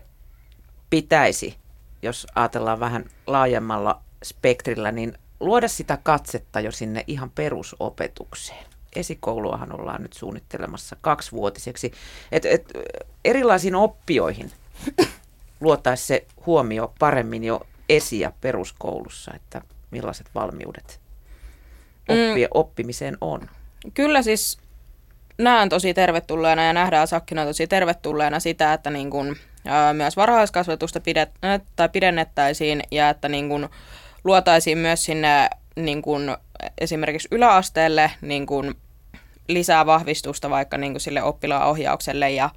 [0.90, 1.57] pitäisi,
[2.03, 8.64] jos ajatellaan vähän laajemmalla spektrillä, niin luoda sitä katsetta jo sinne ihan perusopetukseen?
[8.96, 11.92] Esikouluahan ollaan nyt suunnittelemassa kaksivuotiseksi.
[12.32, 12.72] Et, et,
[13.24, 14.53] erilaisiin oppioihin
[15.61, 21.01] luotaisi se huomio paremmin jo esi- ja peruskoulussa, että millaiset valmiudet
[22.09, 22.51] oppia, mm.
[22.55, 23.48] oppimiseen on.
[23.95, 24.59] Kyllä siis
[25.39, 31.01] näen tosi tervetulleena ja nähdään Sakkina tosi tervetulleena sitä, että niin kun, ää, myös varhaiskasvatusta
[31.01, 31.31] pidet,
[31.76, 33.68] tai pidennettäisiin ja että niin kun,
[34.24, 36.37] luotaisiin myös sinne niin kun,
[36.78, 38.74] esimerkiksi yläasteelle niin kuin
[39.49, 42.51] lisää vahvistusta vaikka niin kuin sille oppilaan ohjaukselle ja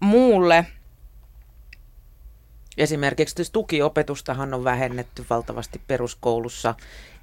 [0.00, 0.66] muulle.
[2.78, 6.74] Esimerkiksi tukiopetustahan on vähennetty valtavasti peruskoulussa.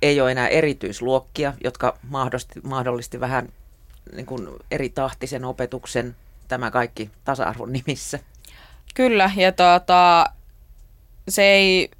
[0.01, 3.49] Ei ole enää erityisluokkia, jotka mahdollisti, mahdollisti vähän
[4.15, 6.15] niin kuin eri tahtisen opetuksen.
[6.47, 8.19] Tämä kaikki tasa-arvon nimissä.
[8.95, 10.25] Kyllä, ja tuota,
[11.29, 11.91] se ei,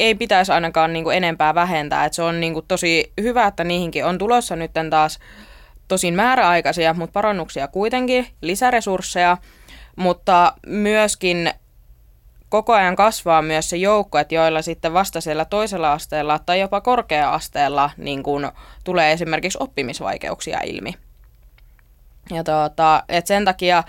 [0.00, 2.04] ei pitäisi ainakaan niin kuin enempää vähentää.
[2.04, 5.18] Et se on niin kuin tosi hyvä, että niihinkin on tulossa nyt taas
[5.88, 9.36] tosin määräaikaisia, mutta parannuksia kuitenkin, lisäresursseja,
[9.96, 11.50] mutta myöskin
[12.50, 16.80] koko ajan kasvaa myös se joukko, että joilla sitten vasta siellä toisella asteella tai jopa
[16.80, 18.52] korkea-asteella niin kun
[18.84, 20.94] tulee esimerkiksi oppimisvaikeuksia ilmi.
[22.30, 23.84] Ja tuota, et sen takia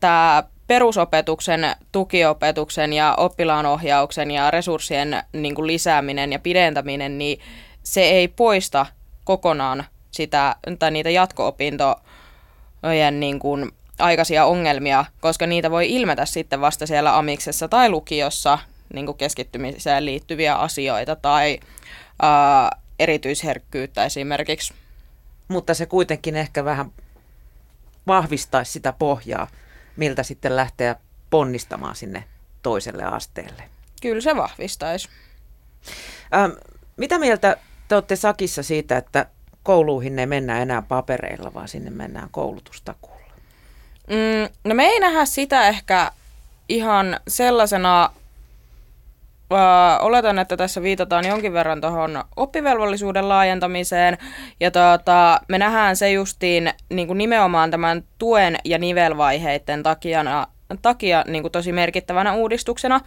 [0.00, 7.40] tämä perusopetuksen, tukiopetuksen ja oppilaanohjauksen ja resurssien niin kuin lisääminen ja pidentäminen, niin
[7.82, 8.86] se ei poista
[9.24, 16.86] kokonaan sitä, tai niitä jatko-opintojen niin kuin aikaisia ongelmia, koska niitä voi ilmetä sitten vasta
[16.86, 18.58] siellä amiksessa tai lukiossa
[18.94, 21.60] niin kuin keskittymiseen liittyviä asioita tai
[22.22, 24.74] ää, erityisherkkyyttä esimerkiksi.
[25.48, 26.92] Mutta se kuitenkin ehkä vähän
[28.06, 29.48] vahvistaisi sitä pohjaa,
[29.96, 30.96] miltä sitten lähteä
[31.30, 32.24] ponnistamaan sinne
[32.62, 33.62] toiselle asteelle.
[34.02, 35.08] Kyllä se vahvistaisi.
[36.34, 36.52] Ähm,
[36.96, 37.56] mitä mieltä
[37.88, 39.26] te olette Sakissa siitä, että
[39.62, 43.17] kouluihin ei mennä enää papereilla, vaan sinne mennään koulutustakuulla?
[44.08, 46.12] Mm, no me ei nähdä sitä ehkä
[46.68, 48.10] ihan sellaisena,
[49.52, 54.18] Uh, oletan, että tässä viitataan jonkin verran tuohon oppivelvollisuuden laajentamiseen.
[54.60, 60.48] Ja tuota, me nähdään se justiin niin kuin nimenomaan tämän tuen ja nivelvaiheiden takia,
[60.82, 63.00] takia niin kuin tosi merkittävänä uudistuksena,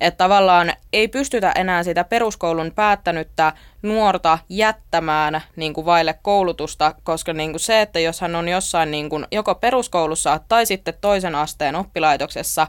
[0.00, 3.52] että tavallaan ei pystytä enää sitä peruskoulun päättänyttä
[3.82, 8.90] nuorta jättämään niin kuin vaille koulutusta, koska niin kuin se, että jos hän on jossain
[8.90, 12.66] niin kuin joko peruskoulussa tai sitten toisen asteen oppilaitoksessa,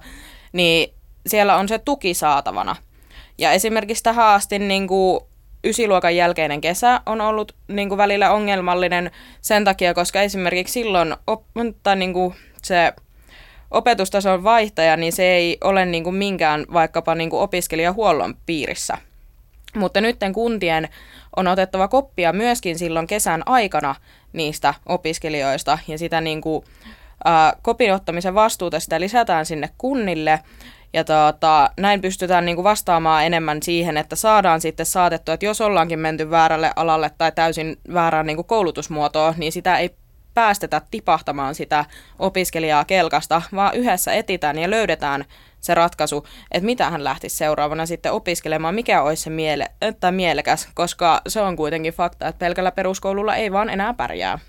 [0.54, 0.93] niin
[1.28, 2.76] siellä on se tuki saatavana.
[3.38, 5.20] Ja esimerkiksi tähän asti niin kuin
[5.64, 11.43] ysiluokan jälkeinen kesä on ollut niin kuin välillä ongelmallinen sen takia, koska esimerkiksi silloin op,
[11.84, 12.93] tai niin kuin se
[13.72, 18.97] opetustason vaihtaja, niin se ei ole niin kuin minkään vaikkapa niin kuin opiskelijahuollon piirissä.
[19.76, 20.89] Mutta nyt kuntien
[21.36, 23.95] on otettava koppia myöskin silloin kesän aikana
[24.34, 26.65] niistä opiskelijoista ja sitä niin kuin,
[27.26, 30.39] ää, kopin ottamisen vastuuta sitä lisätään sinne kunnille
[30.93, 35.61] ja tuota, näin pystytään niin kuin vastaamaan enemmän siihen, että saadaan sitten saatettua, että jos
[35.61, 39.89] ollaankin menty väärälle alalle tai täysin väärään niin kuin koulutusmuotoon, niin sitä ei
[40.38, 41.85] päästetä tipahtamaan sitä
[42.19, 45.25] opiskelijaa kelkasta, vaan yhdessä etitään ja löydetään
[45.59, 50.69] se ratkaisu, että mitä hän lähtisi seuraavana sitten opiskelemaan, mikä olisi se miele- tai mielekäs,
[50.73, 54.39] koska se on kuitenkin fakta, että pelkällä peruskoululla ei vaan enää pärjää.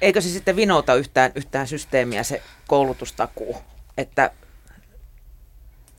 [0.00, 3.56] Eikö se sitten vinouta yhtään, yhtään systeemiä se koulutustakuu,
[3.98, 4.30] että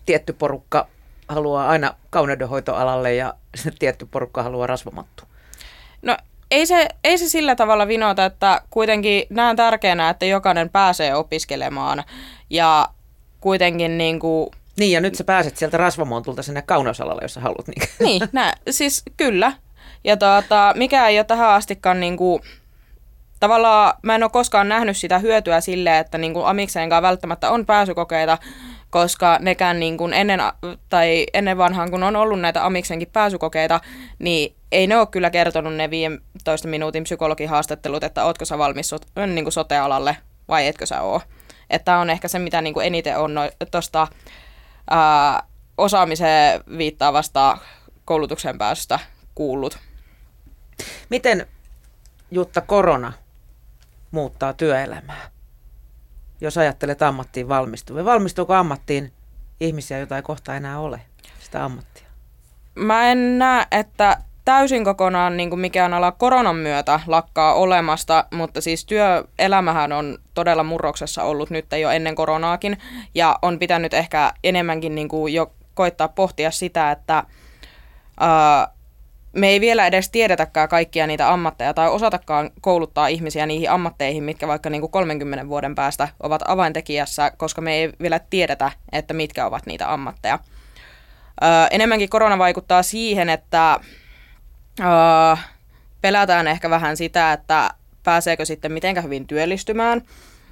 [0.06, 0.88] tietty porukka
[1.28, 3.34] haluaa aina kauneudenhoitoalalle ja
[3.80, 5.24] tietty porukka haluaa rasvamattu?
[6.56, 12.04] Ei se, ei se sillä tavalla vinota, että kuitenkin näen tärkeänä, että jokainen pääsee opiskelemaan
[12.50, 12.90] ja
[13.42, 14.50] kuitenkin niin kuin...
[14.80, 17.68] Niin, ja nyt sä pääset sieltä rasvamontulta sinne kauneusalalle, jos sä haluat.
[17.68, 19.52] Niin, niin nä, siis kyllä.
[20.04, 22.42] Ja tuota, mikä ei ole tähän astikaan niin kuin,
[23.40, 27.66] tavallaan, mä en ole koskaan nähnyt sitä hyötyä sille, että niin kuin amikseenkaan välttämättä on
[27.66, 28.38] pääsykokeita,
[28.96, 30.40] koska nekään niin kuin ennen,
[30.90, 33.80] tai ennen vanhaan, kun on ollut näitä amiksenkin pääsykokeita,
[34.20, 38.98] niin ei ne ole kyllä kertonut ne 15 minuutin psykologihaastattelut, että ootko sä valmis so,
[39.28, 40.18] niin kuin sote-alalle
[40.48, 41.22] vai etkö sä oo.
[41.70, 43.42] Että on ehkä se, mitä niin kuin eniten on no,
[43.72, 44.08] tuosta
[45.78, 47.58] osaamiseen viittaavasta
[48.06, 49.00] koulutuksen pääsystä
[49.36, 49.78] kuullut.
[51.10, 51.48] Miten
[52.32, 53.14] Jutta korona
[54.12, 55.35] muuttaa työelämää?
[56.42, 58.06] Jos ajattelet ammattiin valmistuvia?
[58.06, 59.12] Valmistuuko ammattiin
[59.60, 61.02] ihmisiä, joita ei kohta enää ole,
[61.40, 62.08] sitä ammattia?
[62.76, 68.62] Mä en näe, että täysin kokonaan niin kuin mikään ala koronan myötä lakkaa olemasta, mutta
[68.62, 72.78] siis työelämähän on todella murroksessa ollut nyt jo ennen koronaakin,
[73.16, 77.24] ja on pitänyt ehkä enemmänkin niin kuin jo koittaa pohtia sitä, että
[79.36, 84.48] me ei vielä edes tiedetäkään kaikkia niitä ammatteja tai osatakaan kouluttaa ihmisiä niihin ammatteihin, mitkä
[84.48, 89.46] vaikka niin kuin 30 vuoden päästä ovat avaintekijässä, koska me ei vielä tiedetä, että mitkä
[89.46, 90.40] ovat niitä ammatteja.
[91.44, 93.80] Öö, enemmänkin korona vaikuttaa siihen, että
[94.80, 95.36] öö,
[96.02, 97.70] pelätään ehkä vähän sitä, että
[98.04, 100.02] pääseekö sitten mitenkä hyvin työllistymään.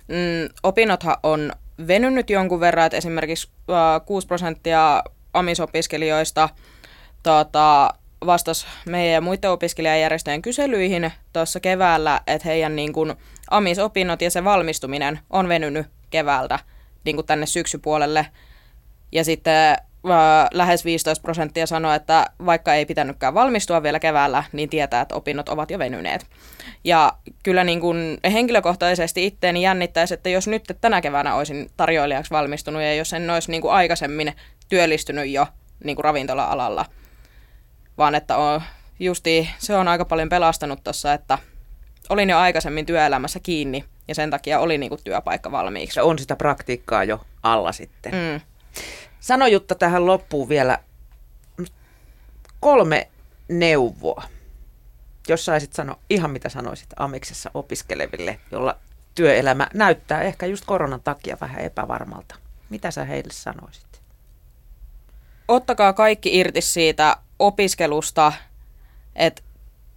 [0.07, 1.51] Mm, opinnothan on
[1.87, 5.03] venynyt jonkun verran, että esimerkiksi öö, 6 prosenttia
[5.33, 6.49] amisopiskelijoista
[7.23, 7.93] tota,
[8.25, 13.13] vastasi meidän ja muiden opiskelijajärjestöjen kyselyihin tuossa keväällä, että heidän niin kuin
[13.49, 16.59] amisopinnot ja se valmistuminen on venynyt keväältä
[17.05, 18.27] niin kuin tänne syksypuolelle.
[19.11, 19.77] Ja sitten
[20.53, 25.49] lähes 15 prosenttia sanoi, että vaikka ei pitänytkään valmistua vielä keväällä, niin tietää, että opinnot
[25.49, 26.25] ovat jo venyneet.
[26.83, 27.13] Ja
[27.43, 32.95] kyllä niin kuin henkilökohtaisesti itteeni jännittäisi, että jos nyt tänä keväänä olisin tarjoilijaksi valmistunut ja
[32.95, 34.33] jos en olisi niin kuin aikaisemmin
[34.69, 35.47] työllistynyt jo
[35.83, 36.85] niin kuin ravintola-alalla,
[37.97, 38.61] vaan että on
[38.99, 41.37] justi, se on aika paljon pelastanut tuossa, että
[42.09, 45.93] olin jo aikaisemmin työelämässä kiinni ja sen takia oli niin kuin työpaikka valmiiksi.
[45.93, 48.11] Se on sitä praktiikkaa jo alla sitten.
[48.11, 48.41] Mm.
[49.19, 50.79] Sano Jutta tähän loppuun vielä
[52.59, 53.07] kolme
[53.47, 54.23] neuvoa,
[55.27, 58.77] jos saisit sanoa ihan mitä sanoisit Amiksessa opiskeleville, jolla
[59.15, 62.35] työelämä näyttää ehkä just koronan takia vähän epävarmalta.
[62.69, 64.01] Mitä sä heille sanoisit?
[65.47, 67.17] Ottakaa kaikki irti siitä
[67.47, 68.33] opiskelusta,
[69.15, 69.41] että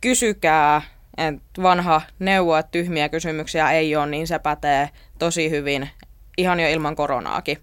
[0.00, 0.82] kysykää,
[1.16, 5.90] että vanha neuvo, että tyhmiä kysymyksiä ei ole, niin se pätee tosi hyvin
[6.38, 7.58] ihan jo ilman koronaakin.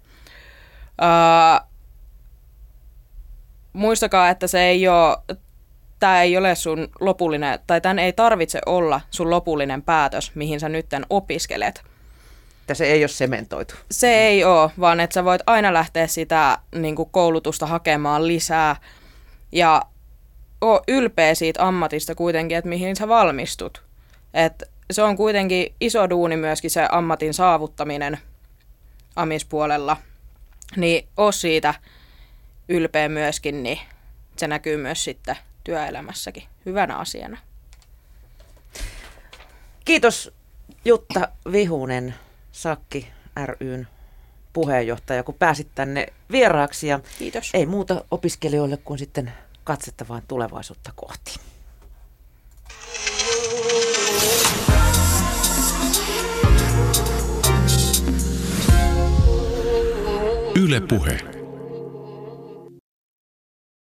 [1.02, 1.68] Uh,
[3.72, 5.16] muistakaa, että se ei ole,
[6.00, 10.68] tämä ei ole sun lopullinen, tai tämän ei tarvitse olla sun lopullinen päätös, mihin sä
[10.68, 11.82] nytten opiskelet.
[12.60, 13.74] Että se ei ole sementoitu.
[13.90, 18.76] Se ei ole, vaan että sä voit aina lähteä sitä niin koulutusta hakemaan lisää.
[19.54, 19.82] Ja
[20.60, 23.82] oo ylpeä siitä ammatista kuitenkin, että mihin sä valmistut.
[24.34, 28.18] Et se on kuitenkin iso duuni myöskin se ammatin saavuttaminen
[29.16, 29.96] amispuolella–
[30.76, 31.74] niin oo siitä
[32.68, 33.78] ylpeä myöskin, niin
[34.36, 37.38] se näkyy myös sitten työelämässäkin hyvänä asiana.
[39.84, 40.32] Kiitos
[40.84, 42.14] Jutta Vihunen,
[42.52, 43.08] Sakki
[43.46, 43.88] ryn
[44.52, 46.86] puheenjohtaja, kun pääsit tänne vieraaksi.
[46.86, 47.50] Ja Kiitos.
[47.54, 49.32] Ei muuta opiskelijoille kuin sitten
[49.64, 51.40] katsetta vaan tulevaisuutta kohti.
[60.56, 61.33] Yle Puhe.